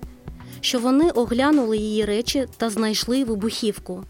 що 0.61 0.79
вони 0.79 1.09
оглянули 1.09 1.77
її 1.77 2.05
речі 2.05 2.47
та 2.57 2.69
знайшли 2.69 3.23
вибухівку. 3.23 4.03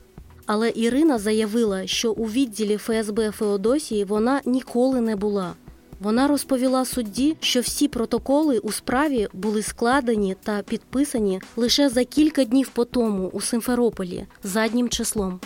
Але 0.46 0.72
Ірина 0.76 1.18
заявила, 1.18 1.88
що 1.88 2.12
у 2.12 2.26
відділі 2.26 2.78
ФСБ 2.78 3.32
Феодосії 3.32 4.04
вона 4.04 4.42
ніколи 4.46 5.02
не 5.02 5.16
була. 5.16 5.54
Вона 6.00 6.28
розповіла 6.28 6.86
судді, 6.86 7.36
що 7.40 7.62
всі 7.62 7.88
протоколи 7.88 8.60
у 8.60 8.72
справі 8.72 9.28
були 9.34 9.62
складені 9.62 10.36
та 10.44 10.62
підписані 10.62 11.42
лише 11.56 11.90
за 11.90 12.04
кілька 12.04 12.44
днів 12.44 12.70
по 12.70 12.86
тому 12.86 13.28
у 13.28 13.42
Симферополі 13.42 14.26
заднім 14.44 14.90
числом. 14.90 15.40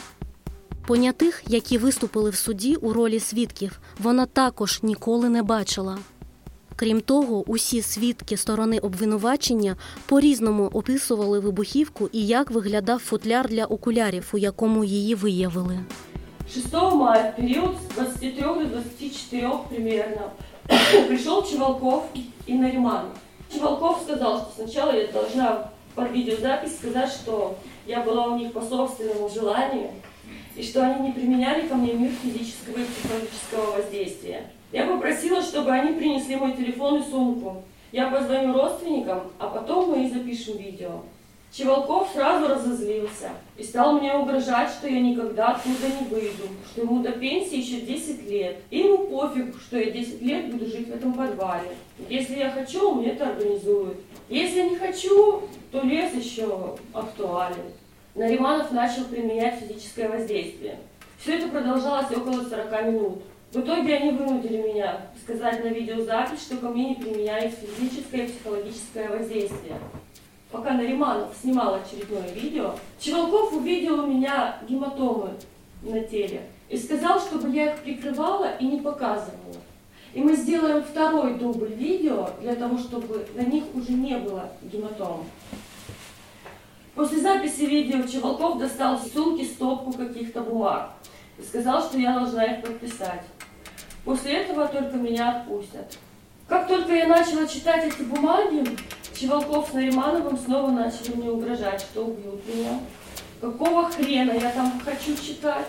Понятих, 0.87 1.43
які 1.47 1.77
виступили 1.77 2.29
в 2.29 2.35
суді 2.35 2.75
у 2.75 2.93
ролі 2.93 3.19
свідків, 3.19 3.79
вона 3.99 4.25
також 4.25 4.79
ніколи 4.83 5.29
не 5.29 5.43
бачила. 5.43 5.97
Крім 6.75 7.01
того, 7.01 7.43
усі 7.47 7.81
свідки 7.81 8.37
сторони 8.37 8.79
обвинувачення 8.79 9.75
по-різному 10.05 10.69
описували 10.73 11.39
вибухівку 11.39 12.09
і 12.11 12.27
як 12.27 12.51
виглядав 12.51 12.99
футляр 12.99 13.49
для 13.49 13.65
окулярів, 13.65 14.29
у 14.33 14.37
якому 14.37 14.83
її 14.83 15.15
виявили. 15.15 15.79
6 16.53 16.73
мая, 16.73 17.31
в 17.31 17.35
период 17.35 17.75
с 17.89 17.95
23 17.95 18.41
до 18.41 18.65
24 18.65 19.49
примерно, 19.69 20.31
пришел 21.07 21.43
Чевалков 21.43 22.03
и 22.47 22.53
Нариман. 22.53 23.05
Чевалков 23.53 24.01
сказал, 24.03 24.39
что 24.39 24.51
сначала 24.55 24.91
я 24.91 25.07
должна 25.07 25.69
под 25.95 26.11
видеозапись 26.11 26.77
сказать, 26.77 27.11
что 27.11 27.55
я 27.87 28.03
была 28.03 28.27
у 28.27 28.37
них 28.37 28.53
по 28.53 28.61
собственному 28.61 29.29
желанию, 29.29 29.89
и 30.55 30.63
что 30.63 30.83
они 30.83 31.07
не 31.07 31.13
применяли 31.13 31.67
ко 31.67 31.75
мне 31.75 31.93
мир 31.93 32.11
физического 32.21 32.77
и 32.77 32.85
психологического 32.85 33.77
воздействия. 33.77 34.51
Я 34.71 34.85
попросила, 34.87 35.41
чтобы 35.41 35.71
они 35.71 35.93
принесли 35.93 36.35
мой 36.35 36.53
телефон 36.53 37.01
и 37.01 37.09
сумку. 37.09 37.63
Я 37.91 38.09
позвоню 38.09 38.53
родственникам, 38.53 39.31
а 39.39 39.47
потом 39.47 39.91
мы 39.91 40.05
и 40.05 40.09
запишем 40.09 40.57
видео. 40.57 41.01
Чевалков 41.55 42.09
сразу 42.13 42.49
разозлился 42.49 43.29
и 43.55 43.63
стал 43.63 43.93
мне 43.93 44.13
угрожать, 44.13 44.69
что 44.71 44.89
я 44.89 44.99
никогда 44.99 45.51
оттуда 45.51 45.87
не 45.87 46.05
выйду, 46.09 46.43
что 46.69 46.81
ему 46.81 47.01
до 47.01 47.13
пенсии 47.13 47.59
еще 47.59 47.79
10 47.79 48.29
лет. 48.29 48.57
И 48.71 48.79
ему 48.79 49.07
пофиг, 49.07 49.55
что 49.61 49.77
я 49.77 49.89
10 49.89 50.21
лет 50.21 50.51
буду 50.51 50.65
жить 50.65 50.89
в 50.89 50.93
этом 50.93 51.13
подвале. 51.13 51.69
Если 52.09 52.39
я 52.39 52.49
хочу, 52.49 52.95
мне 52.95 53.11
это 53.11 53.29
организуют. 53.29 53.97
Если 54.27 54.63
не 54.63 54.75
хочу, 54.75 55.43
то 55.71 55.79
лес 55.81 56.13
еще 56.13 56.75
актуален. 56.91 57.71
Нариманов 58.15 58.71
начал 58.71 59.05
применять 59.05 59.59
физическое 59.59 60.09
воздействие. 60.09 60.77
Все 61.19 61.37
это 61.37 61.47
продолжалось 61.47 62.11
около 62.11 62.43
40 62.43 62.85
минут. 62.87 63.21
В 63.55 63.61
итоге 63.61 63.95
они 63.95 64.11
вынудили 64.11 64.57
меня 64.57 65.07
сказать 65.23 65.63
на 65.63 65.69
видеозапись, 65.69 66.41
что 66.41 66.57
ко 66.57 66.67
мне 66.67 66.89
не 66.89 66.95
применяется 66.95 67.61
физическое 67.65 68.25
и 68.25 68.27
психологическое 68.27 69.07
воздействие. 69.07 69.79
Пока 70.51 70.71
Нариманов 70.71 71.33
снимал 71.41 71.75
очередное 71.75 72.27
видео, 72.33 72.75
Чевалков 72.99 73.53
увидел 73.53 74.03
у 74.03 74.07
меня 74.07 74.57
гематомы 74.67 75.29
на 75.83 76.01
теле 76.01 76.41
и 76.67 76.77
сказал, 76.77 77.17
чтобы 77.21 77.49
я 77.51 77.71
их 77.71 77.79
прикрывала 77.79 78.57
и 78.57 78.65
не 78.65 78.81
показывала. 78.81 79.55
И 80.13 80.19
мы 80.19 80.35
сделаем 80.35 80.83
второй 80.83 81.35
дубль 81.35 81.71
видео 81.75 82.31
для 82.41 82.55
того, 82.55 82.77
чтобы 82.77 83.25
на 83.35 83.41
них 83.41 83.63
уже 83.73 83.93
не 83.93 84.17
было 84.17 84.49
гематом. 84.63 85.23
После 86.93 87.19
записи 87.19 87.61
видео 87.61 88.05
Чевалков 88.05 88.59
достал 88.59 88.97
из 88.97 89.13
сумки 89.13 89.45
стопку 89.45 89.93
каких-то 89.93 90.41
бумаг 90.41 90.91
и 91.37 91.43
сказал, 91.43 91.81
что 91.81 91.97
я 91.97 92.13
должна 92.13 92.43
их 92.45 92.63
подписать. 92.63 93.23
После 94.03 94.33
этого 94.43 94.67
только 94.67 94.97
меня 94.97 95.37
отпустят. 95.37 95.97
Как 96.47 96.67
только 96.67 96.93
я 96.93 97.07
начала 97.07 97.47
читать 97.47 97.85
эти 97.85 98.03
бумаги, 98.03 98.63
Чевалков 99.19 99.69
с 99.69 99.73
Наримановым 99.73 100.37
снова 100.37 100.69
начали 100.69 101.15
мне 101.15 101.29
угрожать, 101.29 101.81
что 101.81 102.05
убьют 102.05 102.41
меня. 102.47 102.79
Какого 103.41 103.89
хрена 103.89 104.33
я 104.33 104.51
там 104.51 104.79
хочу 104.83 105.15
читать? 105.15 105.65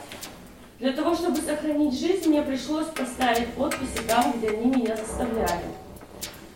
Для 0.79 0.93
того, 0.93 1.15
чтобы 1.15 1.37
сохранить 1.39 1.99
жизнь, 1.99 2.29
мне 2.29 2.43
пришлось 2.43 2.87
поставить 2.89 3.49
подписи 3.55 4.03
там, 4.07 4.33
где 4.37 4.51
они 4.51 4.67
меня 4.67 4.97
заставляли. 4.97 5.65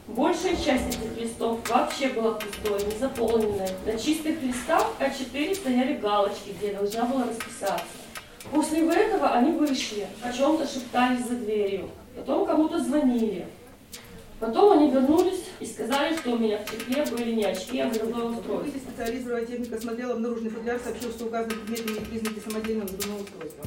Большая 0.09 0.57
часть 0.57 0.89
этих 0.89 1.17
листов 1.17 1.61
вообще 1.69 2.09
была 2.09 2.33
пустой, 2.33 2.85
не 2.85 2.99
заполненной. 2.99 3.69
На 3.87 3.97
чистых 3.97 4.43
листах 4.43 4.93
А4 4.99 5.55
стояли 5.55 5.95
галочки, 5.95 6.51
где 6.59 6.73
я 6.73 6.79
должна 6.79 7.05
была 7.05 7.25
расписаться. 7.25 7.85
После 8.51 8.89
этого 8.89 9.31
они 9.31 9.53
вышли, 9.53 10.07
о 10.23 10.33
чем-то 10.33 10.67
шептались 10.67 11.27
за 11.27 11.37
дверью. 11.37 11.91
Потом 12.17 12.47
кому-то 12.47 12.79
звонили. 12.79 13.47
Потом 14.41 14.79
они 14.79 14.91
вернулись 14.91 15.45
и 15.61 15.67
сказали, 15.67 16.17
что 16.17 16.33
у 16.33 16.39
меня 16.39 16.59
в 16.59 16.71
чехле 16.71 17.05
были 17.05 17.33
не 17.33 17.45
очки, 17.45 17.79
а 17.81 17.89
взрывное 17.89 18.25
устройство. 18.25 18.79
Специализированная 18.79 19.47
техника 19.47 19.77
осмотрела 19.77 20.15
обнаруженный 20.15 20.51
футляр, 20.51 20.81
сообщил, 20.83 21.11
что 21.11 21.27
указанные 21.27 21.59
предметы 21.59 21.93
имеют 21.93 22.09
признаки 22.09 22.41
самодельного 22.41 22.87
взрывного 22.87 23.23
устройства. 23.23 23.65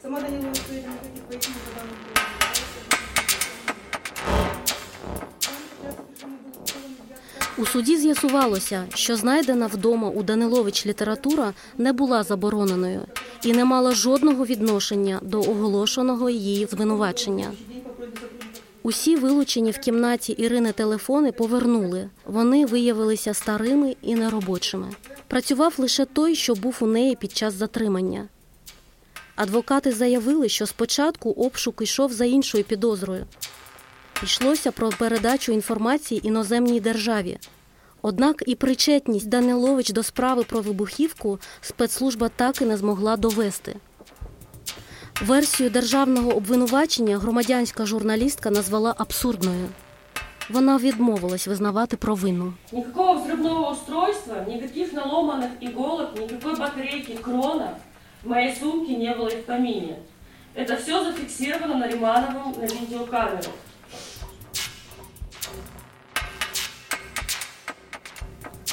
Сама 0.00 0.20
Данилова 0.20 0.54
Стоит 0.54 0.84
никаких 0.86 1.24
пояснений 1.24 1.60
по 1.66 1.80
данному 1.80 2.45
У 7.58 7.66
суді 7.66 7.96
з'ясувалося, 7.96 8.86
що 8.94 9.16
знайдена 9.16 9.66
вдома 9.66 10.08
у 10.08 10.22
Данилович 10.22 10.86
література 10.86 11.52
не 11.78 11.92
була 11.92 12.22
забороненою 12.22 13.02
і 13.44 13.52
не 13.52 13.64
мала 13.64 13.92
жодного 13.92 14.46
відношення 14.46 15.20
до 15.22 15.40
оголошеного 15.40 16.30
її 16.30 16.66
звинувачення. 16.66 17.52
Усі 18.82 19.16
вилучені 19.16 19.70
в 19.70 19.78
кімнаті 19.78 20.32
Ірини 20.32 20.72
телефони 20.72 21.32
повернули. 21.32 22.08
Вони 22.24 22.66
виявилися 22.66 23.34
старими 23.34 23.96
і 24.02 24.14
неробочими. 24.14 24.86
Працював 25.28 25.74
лише 25.78 26.04
той, 26.04 26.34
що 26.34 26.54
був 26.54 26.76
у 26.80 26.86
неї 26.86 27.16
під 27.16 27.36
час 27.36 27.54
затримання. 27.54 28.28
Адвокати 29.36 29.92
заявили, 29.92 30.48
що 30.48 30.66
спочатку 30.66 31.30
обшук 31.30 31.82
йшов 31.82 32.12
за 32.12 32.24
іншою 32.24 32.64
підозрою. 32.64 33.26
Йшлося 34.23 34.71
про 34.71 34.89
передачу 34.89 35.51
інформації 35.51 36.27
іноземній 36.27 36.79
державі. 36.79 37.37
Однак 38.01 38.43
і 38.45 38.55
причетність 38.55 39.29
Данилович 39.29 39.91
до 39.91 40.03
справи 40.03 40.43
про 40.43 40.61
вибухівку 40.61 41.39
спецслужба 41.61 42.29
так 42.35 42.61
і 42.61 42.65
не 42.65 42.77
змогла 42.77 43.17
довести. 43.17 43.75
Версію 45.21 45.69
державного 45.69 46.31
обвинувачення 46.31 47.17
громадянська 47.17 47.85
журналістка 47.85 48.49
назвала 48.49 48.95
абсурдною. 48.97 49.67
Вона 50.49 50.77
відмовилась 50.77 51.47
визнавати 51.47 51.97
провину. 51.97 52.53
Никакого 52.71 53.13
взрывного 53.13 53.71
устройства, 53.71 54.45
никаких 54.47 54.93
наломанных 54.93 55.49
иголок, 55.61 56.19
никакой 56.19 56.55
батарейки 56.59 57.13
крона 57.21 57.77
в 58.23 58.29
моей 58.29 58.55
сумке 58.55 58.95
не 58.95 59.13
было 59.15 59.27
и 59.27 59.35
в 59.35 59.45
помине. 59.45 59.95
Это 60.55 60.75
все 60.75 61.03
зафиксировано 61.03 61.75
Наримановым 61.75 62.53
на 62.59 62.65
видеокамеру. 62.65 63.51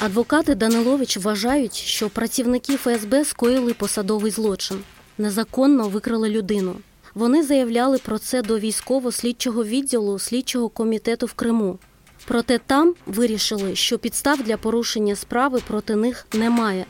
Адвокати 0.04 0.54
Данилович 0.54 1.16
вважають, 1.16 1.74
що 1.74 2.10
працівники 2.10 2.76
ФСБ 2.76 3.24
скоїли 3.24 3.74
посадовий 3.74 4.30
злочин, 4.30 4.78
незаконно 5.18 5.88
викрали 5.88 6.28
людину. 6.28 6.76
Вони 7.14 7.42
заявляли 7.42 7.98
про 7.98 8.18
це 8.18 8.42
до 8.42 8.58
військово-слідчого 8.58 9.64
відділу 9.64 10.18
слідчого 10.18 10.68
комітету 10.68 11.26
в 11.26 11.32
Криму. 11.32 11.78
Проте 12.26 12.58
там 12.58 12.94
вирішили, 13.06 13.74
що 13.74 13.98
підстав 13.98 14.42
для 14.42 14.56
порушення 14.56 15.16
справи 15.16 15.60
проти 15.66 15.96
них 15.96 16.26
немає. 16.32 16.86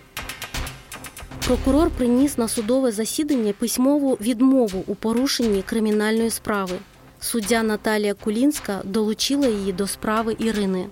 Прокурор 1.46 1.90
приніс 1.90 2.38
на 2.38 2.48
судове 2.48 2.92
засідання 2.92 3.52
письмову 3.52 4.18
відмову 4.20 4.84
у 4.86 4.94
порушенні 4.94 5.62
кримінальної 5.62 6.30
справи. 6.30 6.78
Суддя 7.20 7.62
Наталія 7.62 8.14
Кулінська 8.14 8.82
долучила 8.84 9.46
її 9.46 9.72
до 9.72 9.86
справи 9.86 10.36
Ірини. 10.38 10.86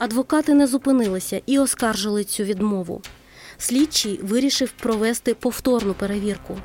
Адвокати 0.00 0.54
не 0.54 0.66
зупинилися 0.66 1.40
і 1.46 1.58
оскаржили 1.58 2.24
цю 2.24 2.42
відмову. 2.42 3.02
Слідчий 3.58 4.20
вирішив 4.22 4.70
провести 4.70 5.34
повторну 5.34 5.94
перевірку, 5.94 6.58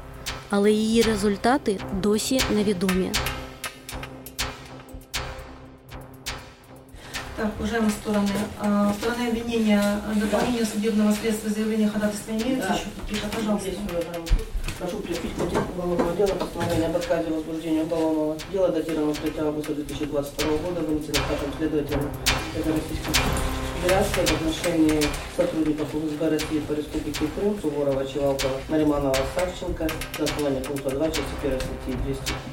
але 0.49 0.71
її 0.71 1.01
результати 1.01 1.79
досі 2.01 2.41
невідомі. 2.55 3.11
Так, 7.37 7.49
уважаемые 7.59 7.89
стороны, 7.91 8.29
а, 8.59 8.93
стороны 8.93 9.29
обвинения 9.29 9.79
а, 9.81 10.13
дополнение 10.15 10.65
судебного 10.65 11.11
следствия 11.13 11.49
заявления 11.49 11.89
ходатайства 11.89 12.31
имеются 12.31 12.67
Да. 12.67 12.73
еще 12.75 12.85
какие-то, 13.01 13.27
пожалуйста. 13.35 13.69
Здесь 13.71 13.79
э, 13.89 14.21
прошу 14.77 14.97
прикрепить 14.97 15.31
против 15.33 15.61
уголовного 15.75 16.15
дела 16.15 16.35
постановление 16.35 16.87
об 16.89 16.95
отказе 16.97 17.29
в 17.31 17.35
возбуждении 17.35 17.81
уголовного 17.81 18.37
дела, 18.51 18.69
датировано 18.69 19.13
3 19.15 19.33
августа 19.39 19.73
2022 19.73 20.57
года, 20.57 20.81
вынесено 20.81 21.15
старшим 21.15 21.51
следователем 21.57 22.09
Российской 22.56 23.12
Федерации 23.82 24.24
в 24.24 24.32
отношении 24.32 25.02
сотрудников 25.36 25.94
УСБ 25.94 26.30
России 26.30 26.60
по 26.60 26.72
Республике 26.72 27.26
Крым, 27.36 27.58
Суворова, 27.60 28.06
Чевалкова, 28.06 28.60
Нариманова, 28.70 29.16
Савченко, 29.34 29.86
на 30.18 30.24
основании 30.24 30.60
пункта 30.60 30.90
2 30.90 31.06
части 31.08 31.22
1 31.42 31.60
статьи 31.60 31.94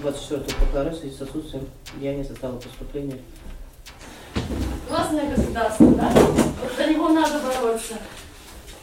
224 0.02 0.42
ПКР 0.44 0.90
в 0.90 1.00
связи 1.00 1.16
с 1.16 1.22
отсутствием 1.22 1.68
деяния 1.96 2.26
состава 2.26 2.58
преступления. 2.58 3.18
Классное 4.90 5.34
государство, 5.34 5.86
да? 5.92 6.12
Вот 6.12 6.72
за 6.78 6.86
него 6.88 7.10
надо 7.10 7.40
бороться. 7.40 7.96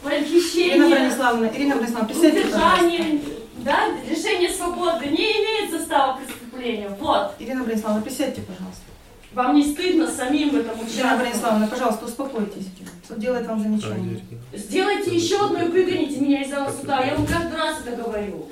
Похищение, 0.03 0.77
Ирина 0.77 0.89
Брониславовна, 0.89 1.45
Ирина 1.53 1.75
Брониславовна, 1.75 2.13
присядьте, 2.13 2.41
пожалуйста. 2.41 2.85
удержание, 2.85 3.21
да, 3.57 3.87
лишение 4.09 4.49
свободы 4.49 5.05
не 5.05 5.17
имеет 5.17 5.71
состава 5.71 6.17
преступления. 6.17 6.89
Вот. 6.99 7.35
Ирина 7.37 7.63
Брониславовна, 7.63 8.01
присядьте, 8.01 8.41
пожалуйста. 8.41 8.90
Вам 9.33 9.55
не 9.55 9.63
стыдно 9.63 10.07
самим 10.07 10.49
в 10.49 10.55
этом 10.55 10.79
участвовать? 10.81 11.19
Брониславовна, 11.19 11.67
пожалуйста, 11.67 12.05
успокойтесь. 12.05 12.67
Суд 13.07 13.19
делает 13.19 13.47
вам 13.47 13.61
замечание. 13.61 14.19
Сделайте 14.53 15.15
еще 15.15 15.45
одно 15.45 15.61
и 15.63 15.67
выгоните 15.69 16.19
меня 16.19 16.41
из 16.43 16.49
зала 16.49 16.69
суда. 16.69 17.01
Я 17.03 17.15
вам 17.15 17.25
каждый 17.25 17.57
раз 17.57 17.77
это 17.85 17.95
говорю. 18.03 18.49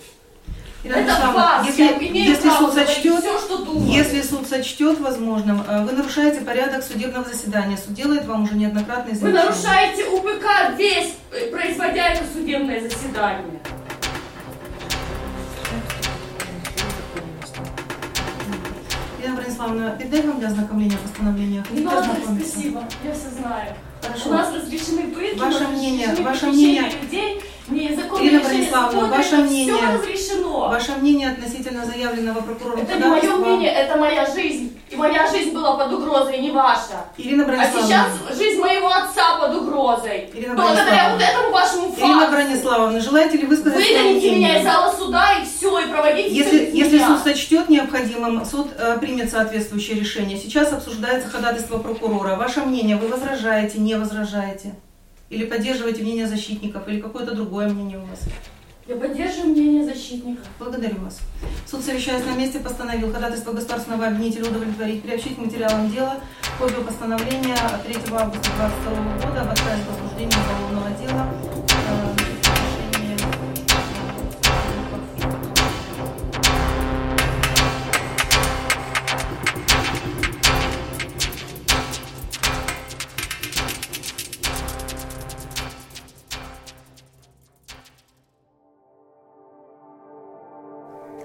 Это 0.82 1.14
факт. 1.14 1.66
Я 1.78 1.90
если, 1.90 2.08
имею 2.08 2.30
если 2.30 2.48
право 2.48 2.66
суд 2.66 2.74
сочтет, 2.74 3.20
все, 3.20 3.40
что 3.40 3.58
думаю. 3.66 3.92
если 3.92 4.22
суд 4.22 4.48
сочтет 4.48 5.00
возможным, 5.02 5.62
э, 5.68 5.84
вы 5.84 5.92
нарушаете 5.92 6.40
порядок 6.40 6.84
судебного 6.84 7.26
заседания. 7.26 7.76
Суд 7.76 7.94
делает 7.94 8.26
вам 8.26 8.44
уже 8.44 8.56
неоднократные 8.56 9.16
Вы 9.16 9.20
замечания. 9.20 9.44
нарушаете 9.50 10.06
УПК 10.06 10.78
весь, 10.78 11.16
э, 11.34 11.52
производя 11.52 12.14
это 12.14 12.24
судебное 12.34 12.80
заседание. 12.80 13.60
Ирина 19.59 19.59
Брониславовна, 19.59 19.91
передай 19.99 20.23
вам 20.23 20.39
для 20.39 20.49
ознакомления 20.49 20.97
постановление. 20.99 21.61
Не 21.71 21.85
Хотите 21.85 21.85
надо, 21.85 21.99
ознакомиться? 22.13 22.49
спасибо, 22.51 22.85
я 23.05 23.13
все 23.15 23.31
знаю. 23.31 23.75
Хорошо. 24.03 24.29
У 24.29 24.33
нас 24.33 24.55
разрешены 24.55 25.03
пытки, 25.15 25.39
Ваше 25.39 25.57
у 25.57 25.61
нас 25.61 25.71
мнение, 25.71 26.07
разрешены 26.07 26.29
ваше 26.29 26.47
похищения 26.47 26.83
мнение. 26.83 27.03
людей, 27.03 27.43
Незаконное 27.72 28.28
Ирина 28.28 28.40
лишение 28.40 28.70
Брониславовна, 28.72 29.08
ваше 29.18 29.36
мнение. 29.38 29.76
все 29.76 29.88
разрешено. 29.98 30.60
Ваше 30.70 30.92
мнение 30.94 31.30
относительно 31.32 31.86
заявленного 31.86 32.42
прокурором 32.42 32.82
Это 32.82 32.98
не 32.98 33.06
мое 33.06 33.36
мнение, 33.36 33.72
это 33.72 33.98
моя 33.98 34.26
жизнь. 34.26 34.76
И 34.90 34.96
моя 34.96 35.28
жизнь 35.28 35.52
была 35.54 35.78
под 35.78 35.94
угрозой, 35.94 36.40
не 36.40 36.50
ваша. 36.50 37.06
Ирина 37.18 37.44
А 37.44 37.48
Брониславовна. 37.48 37.88
сейчас 37.88 38.38
жизнь 38.38 38.60
моего 38.60 38.88
отца 38.88 39.38
под 39.40 39.56
угрозой. 39.56 40.30
Ирина 40.34 40.56
Благодаря 40.56 40.84
Брониславовна. 40.86 41.14
вот 41.14 41.22
этому 41.22 41.52
вашему 41.52 41.84
факту. 41.92 42.06
Ирина 42.06 42.28
Брониславовна, 42.32 43.00
желаете 43.00 43.38
ли 43.38 43.46
высказать 43.46 43.76
Выгоните 43.88 44.36
меня 44.36 44.60
из 44.60 44.64
зала 44.64 44.92
суда 44.98 45.34
и 45.40 45.46
все, 45.46 45.80
и 45.80 45.88
проводите 45.92 46.30
Если, 46.34 46.72
если 46.74 46.96
меня. 46.98 47.08
суд 47.08 47.24
сочтет 47.24 47.70
необходимым, 47.70 48.44
суд 48.46 48.70
э, 48.80 48.98
примет 49.00 49.30
соответствующее 49.30 50.00
решение. 50.00 50.38
Сейчас 50.38 50.74
обсуждается 50.74 51.30
ходатайство 51.30 51.78
прокурора. 51.78 52.36
Ваше 52.36 52.62
мнение, 52.62 52.96
вы 52.98 53.10
возражаете, 53.10 53.80
не 53.80 53.94
возражаете? 53.96 54.74
Или 55.30 55.46
поддерживаете 55.46 56.02
мнение 56.02 56.28
защитников, 56.28 56.88
или 56.88 57.00
какое-то 57.00 57.36
другое 57.36 57.70
мнение 57.70 58.00
у 58.00 58.06
вас? 58.06 58.22
Я 58.88 58.96
поддерживаю 58.96 59.52
мнение 59.52 59.86
защитника. 59.86 60.42
Благодарю 60.58 60.96
вас. 61.02 61.20
Суд, 61.68 61.84
совещаясь 61.86 62.26
на 62.26 62.36
месте, 62.36 62.60
постановил 62.60 63.14
ходатайство 63.14 63.52
государственного 63.52 64.08
обвинителя 64.08 64.50
удовлетворить, 64.50 65.04
приобщить 65.04 65.36
к 65.36 65.38
материалам 65.38 65.92
дела 65.92 66.16
копию 66.58 66.84
постановления 66.84 67.54
от 67.54 67.86
3 67.86 67.96
августа 68.12 68.50
2022 68.58 69.30
года 69.30 69.42
об 69.42 69.52
отказе 69.52 69.84
в 69.84 69.92
возбуждении 69.92 70.34
уголовного 70.34 70.90
дела. 70.98 71.69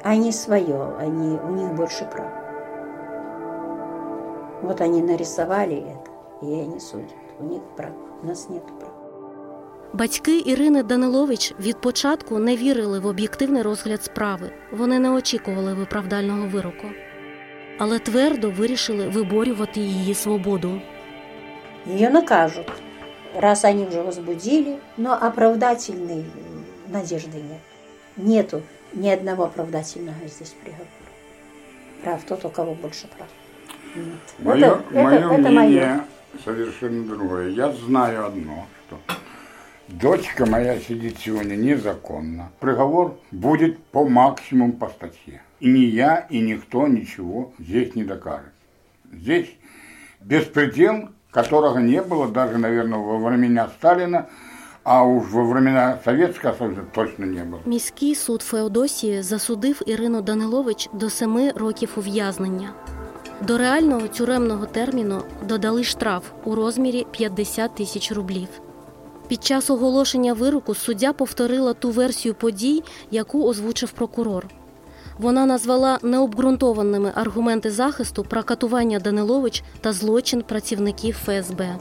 Они 0.05 0.33
свое, 0.33 0.93
они, 0.99 1.39
у 1.39 1.51
них 1.51 1.73
больше 1.75 2.05
прав. 2.05 2.31
Вот 4.63 4.81
они 4.81 5.03
нарисовали 5.03 5.77
это, 5.77 6.11
и 6.43 6.61
они 6.61 6.81
судят. 6.81 7.15
У 7.41 7.45
них 7.45 7.63
прав, 7.77 7.93
у 8.23 8.27
нас 8.27 8.49
нет 8.51 8.63
прав. 8.79 8.91
Батьки 9.93 10.43
Ірини 10.47 10.83
Данилович 10.83 11.55
від 11.61 11.81
початку 11.81 12.39
не 12.39 12.57
вірили 12.57 12.99
в 12.99 13.07
об'єктивний 13.07 13.63
розгляд 13.63 14.03
справи. 14.05 14.51
Вони 14.73 14.99
не 14.99 15.11
очікували 15.11 15.75
виправдального 15.75 16.49
вироку, 16.49 16.87
але 17.79 17.99
твердо 17.99 18.51
вирішили 18.51 19.09
виборювати 19.09 19.81
її 19.81 20.15
свободу. 20.15 20.81
Ее 21.87 22.11
накажут, 22.11 22.67
раз 23.41 23.65
они 23.65 23.87
уже 23.87 24.03
возбудили, 24.03 24.79
но 24.97 25.13
оправдательной 25.23 26.19
м, 26.21 26.65
надежды 26.93 27.37
нет. 27.37 27.61
Нету 28.17 28.63
ни 28.95 29.09
одного 29.09 29.45
оправдательного 29.45 30.27
здесь 30.27 30.55
приговора. 30.63 30.89
Прав 32.03 32.23
тот, 32.25 32.45
у 32.45 32.51
кого 32.51 32.75
больше 32.75 33.09
прав. 33.17 33.29
Мое, 34.41 34.57
Это- 34.57 34.85
это- 34.91 35.03
мое 35.05 35.19
это 35.19 35.49
мнение 35.51 35.87
мое. 35.87 36.05
совершенно 36.45 37.05
другое. 37.07 37.51
Я 37.51 37.73
знаю 37.73 38.27
одно, 38.27 38.67
что 38.87 38.99
дочка 39.89 40.47
моя 40.47 40.79
сидит 40.81 41.19
сегодня 41.19 41.55
незаконно. 41.55 42.51
Приговор 42.61 43.19
будет 43.31 43.83
по 43.87 44.07
максимуму 44.09 44.73
по 44.75 44.89
статье. 44.89 45.43
И 45.61 45.71
ни 45.71 45.85
я, 45.87 46.27
и 46.31 46.41
никто 46.41 46.87
ничего 46.89 47.53
здесь 47.59 47.95
не 47.95 48.05
докажет. 48.05 48.53
Здесь 49.13 49.49
беспредел, 50.21 51.11
которого 51.31 51.79
не 51.79 52.03
было 52.03 52.29
даже, 52.29 52.59
наверное, 52.59 52.99
во 52.99 53.19
времена 53.19 53.69
Сталина, 53.79 54.29
а 54.85 55.03
уж 55.03 55.31
во 55.31 55.45
времена 55.45 55.99
Советского 56.05 56.55
Союза 56.55 56.83
точно 56.93 57.25
не 57.25 57.45
было. 57.45 57.61
Міський 57.67 58.15
суд 58.15 58.43
Феодосії 58.43 59.23
засудив 59.23 59.83
Ірину 59.87 60.23
Данилович 60.23 60.89
до 60.93 61.11
семи 61.11 61.53
років 61.57 61.91
ув'язнення. 61.97 62.73
До 63.41 63.59
реального 63.59 64.09
тюремного 64.09 64.67
терміну 64.67 65.23
додали 65.49 65.85
штраф 65.85 66.25
у 66.45 66.55
розмірі 66.55 67.07
50 67.11 67.75
тисяч 67.75 68.13
рублів. 68.13 68.49
Під 69.29 69.45
час 69.45 69.71
оголошення 69.71 70.33
вироку 70.33 70.75
суддя 70.75 71.13
повторила 71.13 71.75
ту 71.75 71.91
версію 71.91 72.35
подій, 72.35 72.83
яку 73.11 73.49
озвучив 73.49 73.91
прокурор. 73.91 74.47
Вона 75.19 75.47
назвала 75.47 75.99
необґрунтованими 76.03 77.13
аргументи 77.15 77.71
захисту 77.71 78.25
про 78.25 78.43
катування 78.43 78.99
Данилович 78.99 79.63
та 79.81 79.93
злочин 79.93 80.43
працівників 80.43 81.17
ФСБ. 81.25 81.77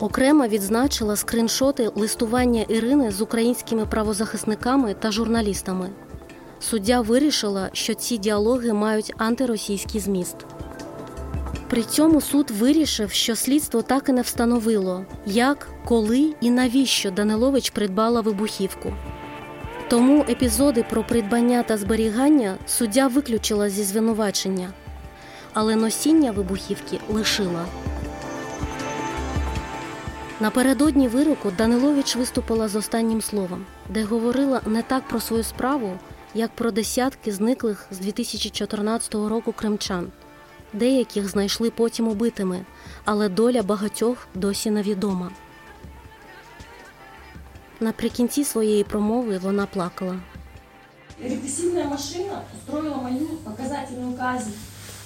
Окремо 0.00 0.46
відзначила 0.46 1.16
скриншоти 1.16 1.90
листування 1.94 2.62
Ірини 2.68 3.10
з 3.10 3.20
українськими 3.20 3.86
правозахисниками 3.86 4.94
та 4.94 5.10
журналістами. 5.10 5.90
Суддя 6.60 7.00
вирішила, 7.00 7.70
що 7.72 7.94
ці 7.94 8.18
діалоги 8.18 8.72
мають 8.72 9.14
антиросійський 9.18 10.00
зміст. 10.00 10.36
При 11.68 11.82
цьому 11.82 12.20
суд 12.20 12.50
вирішив, 12.50 13.10
що 13.10 13.36
слідство 13.36 13.82
так 13.82 14.08
і 14.08 14.12
не 14.12 14.22
встановило, 14.22 15.04
як, 15.26 15.68
коли 15.84 16.34
і 16.40 16.50
навіщо 16.50 17.10
Данилович 17.10 17.70
придбала 17.70 18.20
вибухівку. 18.20 18.92
Тому 19.88 20.24
епізоди 20.28 20.84
про 20.90 21.04
придбання 21.04 21.62
та 21.62 21.76
зберігання 21.76 22.56
суддя 22.66 23.06
виключила 23.06 23.70
зі 23.70 23.84
звинувачення, 23.84 24.68
але 25.52 25.76
носіння 25.76 26.32
вибухівки 26.32 26.98
лишила. 27.08 27.64
Напередодні 30.40 31.08
вироку 31.08 31.50
Данилович 31.58 32.16
виступила 32.16 32.68
з 32.68 32.76
останнім 32.76 33.22
словом, 33.22 33.66
де 33.88 34.04
говорила 34.04 34.60
не 34.66 34.82
так 34.82 35.08
про 35.08 35.20
свою 35.20 35.42
справу, 35.42 35.98
як 36.34 36.50
про 36.50 36.70
десятки 36.70 37.32
зниклих 37.32 37.86
з 37.90 37.98
2014 37.98 39.14
року 39.14 39.52
кримчан. 39.52 40.12
Деяких 40.72 41.28
знайшли 41.28 41.70
потім 41.70 42.08
убитими, 42.08 42.64
але 43.04 43.28
доля 43.28 43.62
багатьох 43.62 44.26
досі 44.34 44.70
невідома. 44.70 45.30
Наприкінці 47.80 48.44
своєї 48.44 48.84
промови 48.84 49.38
вона 49.38 49.66
плакала. 49.66 50.16
Репрессивная 51.22 51.84
машина 51.84 52.42
устроила 52.54 52.96
мою 52.96 53.26
показательную 53.44 54.16
казнь 54.16 54.52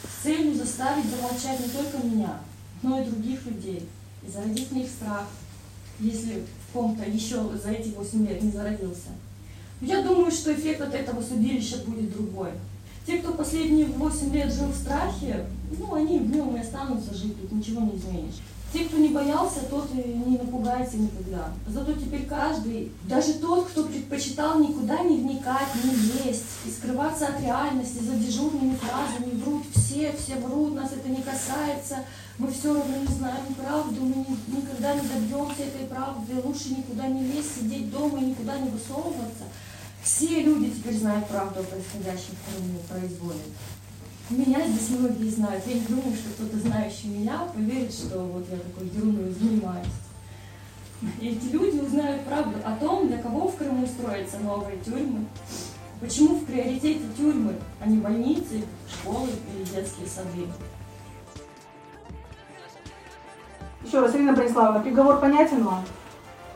с 0.04 0.22
целью 0.22 0.54
заставить 0.54 1.04
замолчать 1.10 1.60
не 1.60 1.68
только 1.68 1.98
меня, 1.98 2.38
но 2.82 3.00
и 3.00 3.04
других 3.04 3.46
людей 3.46 3.82
и 4.28 4.32
зародить 4.32 4.68
в 4.68 4.72
них 4.72 4.88
страх, 4.88 5.26
если 6.00 6.44
в 6.68 6.72
ком-то 6.72 7.04
еще 7.08 7.48
за 7.62 7.70
эти 7.70 7.90
8 7.90 8.26
лет 8.26 8.42
не 8.42 8.50
зародился. 8.50 9.08
Но 9.80 9.86
я 9.86 10.02
думаю, 10.02 10.30
что 10.30 10.52
эффект 10.52 10.80
от 10.80 10.94
этого 10.94 11.22
судилища 11.22 11.78
будет 11.86 12.12
другой. 12.12 12.50
Те, 13.06 13.18
кто 13.18 13.32
последние 13.32 13.86
8 13.86 14.32
лет 14.34 14.52
жил 14.52 14.66
в 14.68 14.76
страхе, 14.76 15.46
ну, 15.78 15.94
они 15.94 16.18
в 16.18 16.30
нем 16.30 16.56
и 16.56 16.60
останутся 16.60 17.14
жить, 17.14 17.40
тут 17.40 17.52
ничего 17.52 17.80
не 17.82 17.96
изменишь. 17.96 18.40
Те, 18.70 18.84
кто 18.84 18.98
не 18.98 19.08
боялся, 19.08 19.60
тот 19.70 19.88
и 19.94 19.96
не 19.96 20.36
напугается 20.36 20.98
никогда. 20.98 21.52
Зато 21.66 21.94
теперь 21.94 22.26
каждый, 22.26 22.92
даже 23.04 23.34
тот, 23.34 23.68
кто 23.68 23.84
предпочитал 23.84 24.60
никуда 24.60 25.02
не 25.04 25.16
вникать, 25.16 25.68
не 25.82 25.90
лезть, 25.94 26.44
и 26.66 26.70
скрываться 26.70 27.28
от 27.28 27.40
реальности 27.40 28.02
за 28.02 28.14
дежурными 28.16 28.76
фразами, 28.76 29.40
врут 29.42 29.64
все, 29.74 30.14
все 30.18 30.36
врут, 30.36 30.74
нас 30.74 30.92
это 30.92 31.08
не 31.08 31.22
касается, 31.22 32.04
мы 32.36 32.52
все 32.52 32.74
равно 32.74 32.94
не 32.98 33.06
знаем 33.06 33.54
правду, 33.58 34.02
мы 34.02 34.16
ни- 34.16 34.58
никогда 34.58 34.94
не 34.94 35.00
добьемся 35.08 35.62
этой 35.62 35.86
правды, 35.86 36.34
лучше 36.44 36.68
никуда 36.70 37.06
не 37.08 37.22
лезть, 37.22 37.60
сидеть 37.60 37.90
дома 37.90 38.18
и 38.20 38.26
никуда 38.26 38.58
не 38.58 38.68
высовываться. 38.68 39.44
Все 40.02 40.42
люди 40.42 40.70
теперь 40.70 40.98
знают 40.98 41.26
правду 41.26 41.60
о 41.60 41.62
происходящем 41.64 42.34
в 42.36 42.54
Крыму, 42.54 42.78
произволе. 42.88 43.40
Меня 44.30 44.66
здесь 44.66 44.90
многие 44.90 45.30
знают. 45.30 45.66
Я 45.66 45.74
не 45.74 45.86
думаю, 45.86 46.14
что 46.14 46.30
кто-то, 46.34 46.58
знающий 46.58 47.08
меня, 47.08 47.48
поверит, 47.54 47.92
что 47.92 48.18
вот 48.18 48.44
я 48.50 48.58
такой 48.58 48.88
ерундой 48.88 49.32
занимаюсь. 49.32 49.88
И 51.20 51.28
эти 51.28 51.46
люди 51.46 51.78
узнают 51.78 52.24
правду 52.24 52.58
о 52.62 52.76
том, 52.76 53.08
для 53.08 53.22
кого 53.22 53.48
в 53.48 53.56
Крыму 53.56 53.86
строятся 53.86 54.38
новые 54.40 54.76
тюрьмы, 54.78 55.24
почему 56.00 56.34
в 56.34 56.44
приоритете 56.44 57.04
тюрьмы, 57.16 57.54
а 57.80 57.88
не 57.88 57.98
больницы, 57.98 58.64
школы 58.90 59.28
или 59.54 59.64
детские 59.64 60.06
сады. 60.06 60.46
Еще 63.82 64.00
раз, 64.00 64.14
Ирина 64.14 64.34
Бориславовна, 64.34 64.80
приговор 64.80 65.20
понятен 65.20 65.62
вам? 65.62 65.84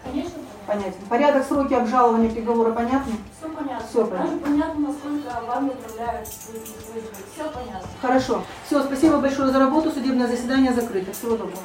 Конечно, 0.04 0.42
Понятен. 0.66 1.00
Порядок, 1.08 1.46
сроки 1.46 1.74
обжалования 1.74 2.30
приговора 2.30 2.72
понятны? 2.72 3.14
Все 3.62 3.68
понятно. 3.68 3.88
Всё 3.88 4.06
понятно. 4.06 4.26
Даже 4.26 4.38
понятно, 4.38 4.88
насколько 4.88 5.46
вам 5.46 5.66
направляют 5.66 6.28
Все 6.28 7.44
понятно. 7.54 7.88
Хорошо. 8.00 8.42
Все, 8.66 8.82
спасибо 8.82 9.18
большое 9.18 9.52
за 9.52 9.58
работу. 9.58 9.90
Судебное 9.90 10.26
заседание 10.26 10.72
закрыто. 10.72 11.12
Всего 11.12 11.36
доброго. 11.36 11.62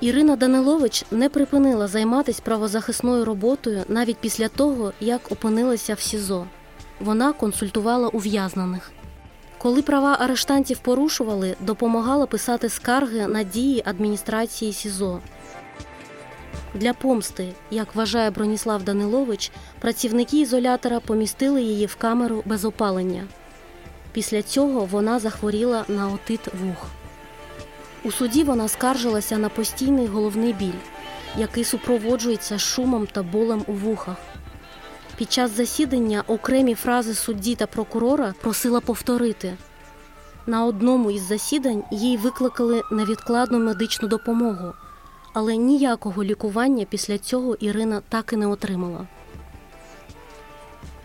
Ірина 0.00 0.36
Данилович 0.36 1.04
не 1.10 1.28
припинила 1.28 1.88
займатися 1.88 2.42
правозахисною 2.44 3.24
роботою 3.24 3.84
навіть 3.88 4.16
після 4.16 4.48
того, 4.48 4.92
як 5.00 5.32
опинилася 5.32 5.94
в 5.94 6.00
СІЗО. 6.00 6.46
Вона 7.00 7.32
консультувала 7.32 8.08
ув'язнених. 8.08 8.92
Коли 9.58 9.82
права 9.82 10.16
арештантів 10.20 10.78
порушували, 10.78 11.56
допомагала 11.60 12.26
писати 12.26 12.68
скарги 12.68 13.26
на 13.26 13.42
дії 13.42 13.82
адміністрації 13.86 14.72
СІЗО. 14.72 15.20
Для 16.74 16.92
помсти, 16.92 17.48
як 17.70 17.94
вважає 17.94 18.30
Броніслав 18.30 18.82
Данилович, 18.82 19.50
працівники 19.80 20.40
ізолятора 20.40 21.00
помістили 21.00 21.62
її 21.62 21.86
в 21.86 21.96
камеру 21.96 22.42
без 22.46 22.64
опалення. 22.64 23.24
Після 24.12 24.42
цього 24.42 24.84
вона 24.84 25.18
захворіла 25.18 25.84
на 25.88 26.08
отит 26.08 26.40
вух. 26.62 26.86
У 28.04 28.10
суді 28.10 28.44
вона 28.44 28.68
скаржилася 28.68 29.38
на 29.38 29.48
постійний 29.48 30.06
головний 30.06 30.52
біль, 30.52 30.80
який 31.38 31.64
супроводжується 31.64 32.58
шумом 32.58 33.06
та 33.06 33.22
болем 33.22 33.64
у 33.66 33.72
вухах. 33.72 34.16
Під 35.16 35.32
час 35.32 35.56
засідання 35.56 36.24
окремі 36.26 36.74
фрази 36.74 37.14
судді 37.14 37.54
та 37.54 37.66
прокурора 37.66 38.34
просила 38.40 38.80
повторити. 38.80 39.56
На 40.46 40.64
одному 40.64 41.10
із 41.10 41.22
засідань 41.22 41.82
їй 41.90 42.16
викликали 42.16 42.82
невідкладну 42.90 43.58
медичну 43.58 44.08
допомогу, 44.08 44.72
але 45.32 45.56
ніякого 45.56 46.24
лікування 46.24 46.84
після 46.84 47.18
цього 47.18 47.54
Ірина 47.54 48.02
так 48.08 48.32
і 48.32 48.36
не 48.36 48.46
отримала. 48.46 49.06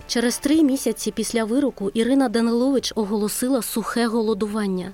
Через 0.08 0.38
три 0.38 0.64
місяці 0.64 1.12
після 1.12 1.44
вироку 1.44 1.90
Ірина 1.94 2.30
Данилович 2.30 2.94
оголосила 2.96 3.62
сухе 3.62 4.08
голодування. 4.08 4.92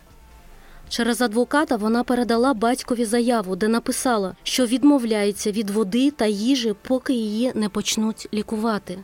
Через 0.90 1.22
адвоката 1.22 1.76
вона 1.76 2.04
передала 2.04 2.54
батькові 2.54 3.06
заяву, 3.06 3.56
де 3.56 3.68
написала, 3.68 4.36
що 4.44 4.66
відмовляється 4.66 5.52
від 5.52 5.70
води 5.70 6.12
та 6.12 6.26
їжі, 6.26 6.76
поки 6.88 7.14
її 7.14 7.52
не 7.56 7.70
почнуть 7.70 8.28
лікувати. 8.34 9.00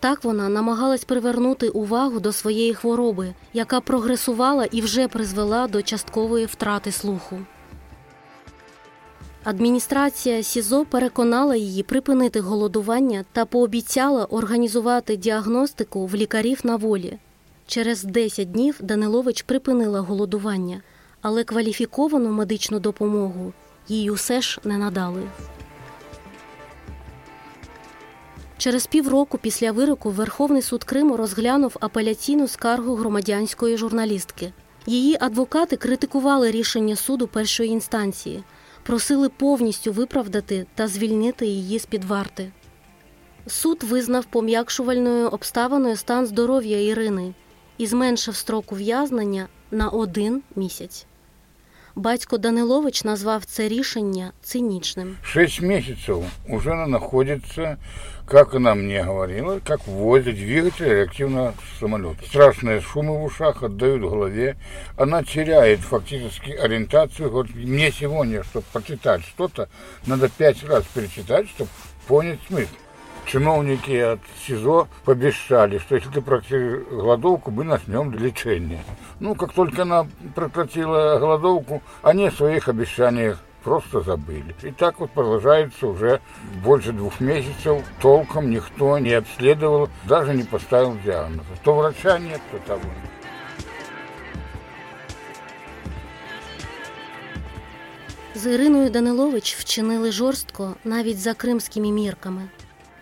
Так 0.00 0.24
вона 0.24 0.48
намагалась 0.48 1.04
привернути 1.04 1.68
увагу 1.68 2.20
до 2.20 2.32
своєї 2.32 2.74
хвороби, 2.74 3.34
яка 3.52 3.80
прогресувала 3.80 4.64
і 4.64 4.80
вже 4.80 5.08
призвела 5.08 5.68
до 5.68 5.82
часткової 5.82 6.46
втрати 6.46 6.92
слуху. 6.92 7.38
Адміністрація 9.44 10.42
СІЗО 10.42 10.84
переконала 10.84 11.56
її 11.56 11.82
припинити 11.82 12.40
голодування 12.40 13.24
та 13.32 13.44
пообіцяла 13.44 14.24
організувати 14.24 15.16
діагностику 15.16 16.06
в 16.06 16.14
лікарів 16.14 16.60
на 16.64 16.76
волі. 16.76 17.18
Через 17.66 18.04
10 18.04 18.52
днів 18.52 18.76
Данилович 18.80 19.42
припинила 19.42 20.00
голодування, 20.00 20.82
але 21.22 21.44
кваліфіковану 21.44 22.30
медичну 22.30 22.80
допомогу 22.80 23.52
їй 23.88 24.10
усе 24.10 24.40
ж 24.40 24.60
не 24.64 24.78
надали. 24.78 25.22
Через 28.58 28.86
півроку 28.86 29.38
після 29.38 29.72
вироку 29.72 30.10
Верховний 30.10 30.62
суд 30.62 30.84
Криму 30.84 31.16
розглянув 31.16 31.76
апеляційну 31.80 32.48
скаргу 32.48 32.94
громадянської 32.94 33.76
журналістки. 33.76 34.52
Її 34.86 35.16
адвокати 35.20 35.76
критикували 35.76 36.50
рішення 36.50 36.96
суду 36.96 37.26
першої 37.26 37.70
інстанції, 37.70 38.42
просили 38.90 39.28
повністю 39.28 39.92
виправдати 39.92 40.66
та 40.74 40.88
звільнити 40.88 41.46
її 41.46 41.78
з 41.78 41.86
під 41.86 42.04
варти. 42.04 42.50
Суд 43.46 43.82
визнав 43.82 44.24
пом'якшувальною 44.24 45.28
обставиною 45.28 45.96
стан 45.96 46.26
здоров'я 46.26 46.86
Ірини 46.88 47.34
і 47.78 47.86
зменшив 47.86 48.36
строк 48.36 48.72
ув'язнення 48.72 49.48
на 49.70 49.88
один 49.88 50.42
місяць. 50.56 51.06
Батько 51.94 52.38
Данилович 52.38 53.04
назвав 53.04 53.44
це 53.44 53.68
рішення 53.68 54.32
цинічним. 54.42 55.16
Шість 55.24 55.60
місяців 55.60 56.24
уже 56.48 56.74
не 56.74 56.86
находится, 56.86 57.76
как 58.30 58.54
она 58.54 58.76
мне 58.76 59.02
говорила, 59.02 59.58
как 59.58 59.84
возле 59.88 60.32
двигателя 60.32 61.00
реактивного 61.00 61.52
самолета. 61.80 62.24
Страшные 62.24 62.80
шумы 62.80 63.18
в 63.18 63.24
ушах 63.24 63.64
отдают 63.64 64.02
в 64.02 64.10
голове. 64.10 64.56
Она 64.96 65.24
теряет 65.24 65.80
фактически 65.80 66.52
ориентацию. 66.52 67.28
Вот 67.28 67.52
мне 67.52 67.90
сегодня, 67.90 68.44
чтобы 68.44 68.66
почитать 68.72 69.22
что-то, 69.22 69.68
надо 70.06 70.28
пять 70.28 70.62
раз 70.62 70.84
перечитать, 70.94 71.48
чтобы 71.48 71.70
понять 72.06 72.38
смысл. 72.46 72.70
Чиновники 73.26 73.96
от 73.96 74.20
СИЗО 74.46 74.86
пообещали, 75.04 75.78
что 75.78 75.96
если 75.96 76.10
ты 76.10 76.20
прекратишь 76.20 76.86
голодовку, 76.88 77.50
мы 77.50 77.64
начнем 77.64 78.12
лечение. 78.12 78.84
Ну, 79.18 79.34
как 79.34 79.52
только 79.52 79.82
она 79.82 80.06
прекратила 80.36 81.18
голодовку, 81.18 81.82
они 82.02 82.28
о 82.28 82.32
своих 82.32 82.68
обещаниях 82.68 83.40
просто 83.62 84.00
забыли. 84.00 84.54
И 84.62 84.70
так 84.70 85.00
вот 85.00 85.10
продолжается 85.10 85.86
уже 85.86 86.20
больше 86.64 86.92
двух 86.92 87.20
месяцев. 87.20 87.82
Толком 88.00 88.50
никто 88.50 88.98
не 88.98 89.12
обследовал, 89.12 89.88
даже 90.08 90.34
не 90.34 90.42
поставил 90.42 90.96
диагноза. 91.04 91.48
То 91.64 91.74
врача 91.74 92.18
нет, 92.18 92.40
то 92.50 92.58
того 92.58 92.82
нет. 92.84 93.10
З 98.34 98.46
Іриною 98.54 98.90
Данилович 98.90 99.56
вчинили 99.56 100.12
жорстко 100.12 100.74
навіть 100.84 101.18
за 101.18 101.34
кримськими 101.34 101.92
мірками. 101.92 102.48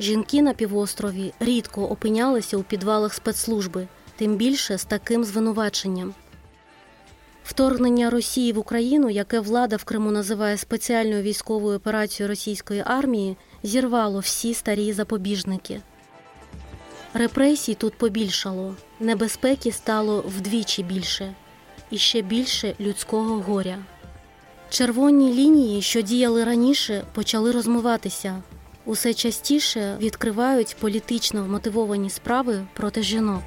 Жінки 0.01 0.43
на 0.43 0.55
півострові 0.55 1.33
рідко 1.41 1.85
опинялися 1.87 2.57
у 2.57 2.63
підвалах 2.63 3.15
спецслужби, 3.15 3.89
тим 4.17 4.37
більше 4.37 4.79
з 4.79 4.85
таким 4.85 5.25
звинуваченням. 5.25 6.15
Вторгнення 7.49 8.11
Росії 8.11 8.53
в 8.53 8.59
Україну, 8.59 9.11
яке 9.11 9.41
влада 9.41 9.77
в 9.77 9.85
Криму 9.85 10.11
називає 10.11 10.57
спеціальною 10.57 11.23
військовою 11.23 11.77
операцією 11.77 12.29
російської 12.29 12.83
армії, 12.87 13.37
зірвало 13.63 14.19
всі 14.19 14.55
старі 14.55 14.93
запобіжники. 14.93 15.81
Репресій 17.15 17.75
тут 17.75 17.95
побільшало, 17.95 18.75
небезпеки 19.01 19.73
стало 19.73 20.25
вдвічі 20.37 20.83
більше, 20.83 21.35
і 21.91 21.99
ще 21.99 22.23
більше 22.23 22.75
людського 22.81 23.41
горя. 23.41 23.79
Червоні 24.71 25.35
лінії, 25.35 25.83
що 25.83 26.01
діяли 26.01 26.45
раніше, 26.45 27.05
почали 27.15 27.53
розмиватися. 27.53 28.43
Усе 28.85 29.15
частіше 29.15 29.97
відкривають 30.01 30.77
політично 30.81 31.45
вмотивовані 31.45 32.11
справи 32.11 32.67
проти 32.75 33.03
жінок. 33.03 33.43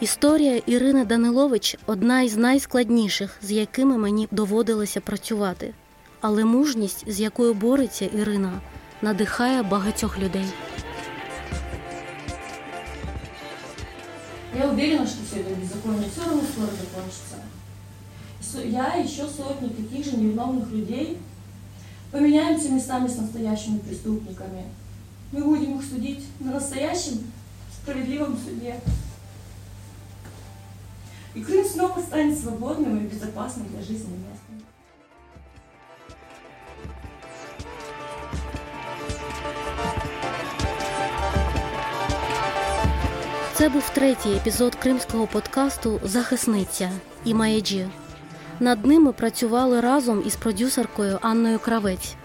Історія 0.00 0.56
Ірини 0.66 1.04
Данилович 1.04 1.76
одна 1.86 2.22
із 2.22 2.36
найскладніших, 2.36 3.38
з 3.42 3.50
якими 3.50 3.98
мені 3.98 4.28
доводилося 4.30 5.00
працювати. 5.00 5.74
Але 6.20 6.44
мужність, 6.44 7.04
з 7.12 7.20
якою 7.20 7.54
бореться 7.54 8.04
Ірина, 8.04 8.60
надихає 9.02 9.62
багатьох 9.62 10.18
людей. 10.18 10.44
Я 14.58 14.68
уверена, 14.70 15.06
что 15.06 15.18
все 15.24 15.40
это 15.40 15.54
беззаконие 15.54 16.10
все 16.10 16.24
равно 16.26 16.42
скоро 16.52 16.66
закончится. 16.66 17.36
Со- 18.42 18.62
Я 18.66 18.96
и 18.96 19.04
еще 19.06 19.26
сотни 19.28 19.68
таких 19.68 20.04
же 20.04 20.16
невиновных 20.16 20.70
людей 20.72 21.18
поменяемся 22.10 22.68
местами 22.68 23.06
с 23.08 23.16
настоящими 23.16 23.78
преступниками. 23.78 24.64
Мы 25.32 25.44
будем 25.44 25.78
их 25.78 25.84
судить 25.84 26.24
на 26.40 26.52
настоящем 26.52 27.20
справедливом 27.82 28.36
суде. 28.44 28.74
и 31.35 31.41
Крым 31.41 31.65
снова 31.65 31.99
станет 31.99 32.39
свободным 32.39 32.97
и 32.97 33.07
безопасным 33.07 33.67
для 33.67 33.81
жизни 33.81 34.15
местным. 34.25 34.61
Це 43.53 43.69
був 43.69 43.89
третій 43.89 44.29
епізод 44.35 44.75
кримського 44.75 45.27
подкасту 45.27 45.99
Захисниця 46.03 46.91
і 47.25 47.33
Маєджі. 47.33 47.87
Над 48.59 48.85
ними 48.85 49.11
працювали 49.11 49.81
разом 49.81 50.23
із 50.27 50.35
продюсеркою 50.35 51.19
Анною 51.21 51.59
Кравець. 51.59 52.15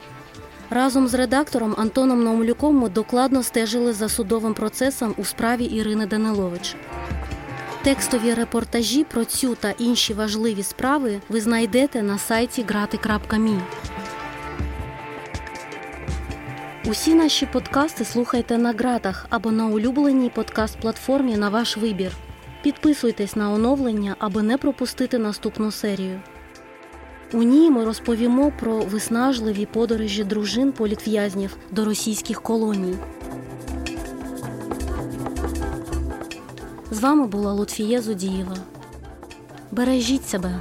Разом 0.71 1.09
з 1.09 1.15
редактором 1.15 1.75
Антоном 1.79 2.25
Наумлюком 2.25 2.77
ми 2.77 2.89
докладно 2.89 3.43
стежили 3.43 3.93
за 3.93 4.09
судовим 4.09 4.55
процесом 4.55 5.15
у 5.17 5.25
справі 5.25 5.65
Ірини 5.65 6.07
Данилович. 6.07 6.77
Текстові 7.83 8.35
репортажі 8.35 9.05
про 9.05 9.25
цю 9.25 9.55
та 9.55 9.71
інші 9.71 10.15
важливі 10.15 10.63
справи 10.63 11.21
ви 11.29 11.41
знайдете 11.41 12.03
на 12.03 12.19
сайті 12.19 12.65
grati.me. 12.65 13.61
Усі 16.85 17.15
наші 17.15 17.47
подкасти 17.47 18.05
слухайте 18.05 18.59
на 18.59 18.73
ґратах 18.73 19.27
або 19.31 19.51
на 19.51 19.67
улюбленій 19.67 20.31
подкаст-платформі 20.37 21.37
на 21.37 21.49
ваш 21.49 21.77
вибір. 21.77 22.13
Підписуйтесь 22.63 23.37
на 23.37 23.53
оновлення, 23.53 24.17
аби 24.19 24.43
не 24.43 24.59
пропустити 24.59 25.19
наступну 25.19 25.71
серію. 25.71 26.21
У 27.33 27.43
ній 27.43 27.71
ми 27.71 27.85
розповімо 27.85 28.53
про 28.61 28.79
виснажливі 28.79 29.67
подорожі 29.67 30.25
дружин 30.25 30.73
політв'язнів 30.73 31.57
до 31.71 31.85
російських 31.85 32.43
колоній. 32.43 32.97
З 36.91 37.01
вами 37.01 37.27
була 37.27 37.53
Лутфіє 37.53 38.03
Зудієва. 38.03 38.57
Бережіть 39.71 40.29
себе. 40.29 40.61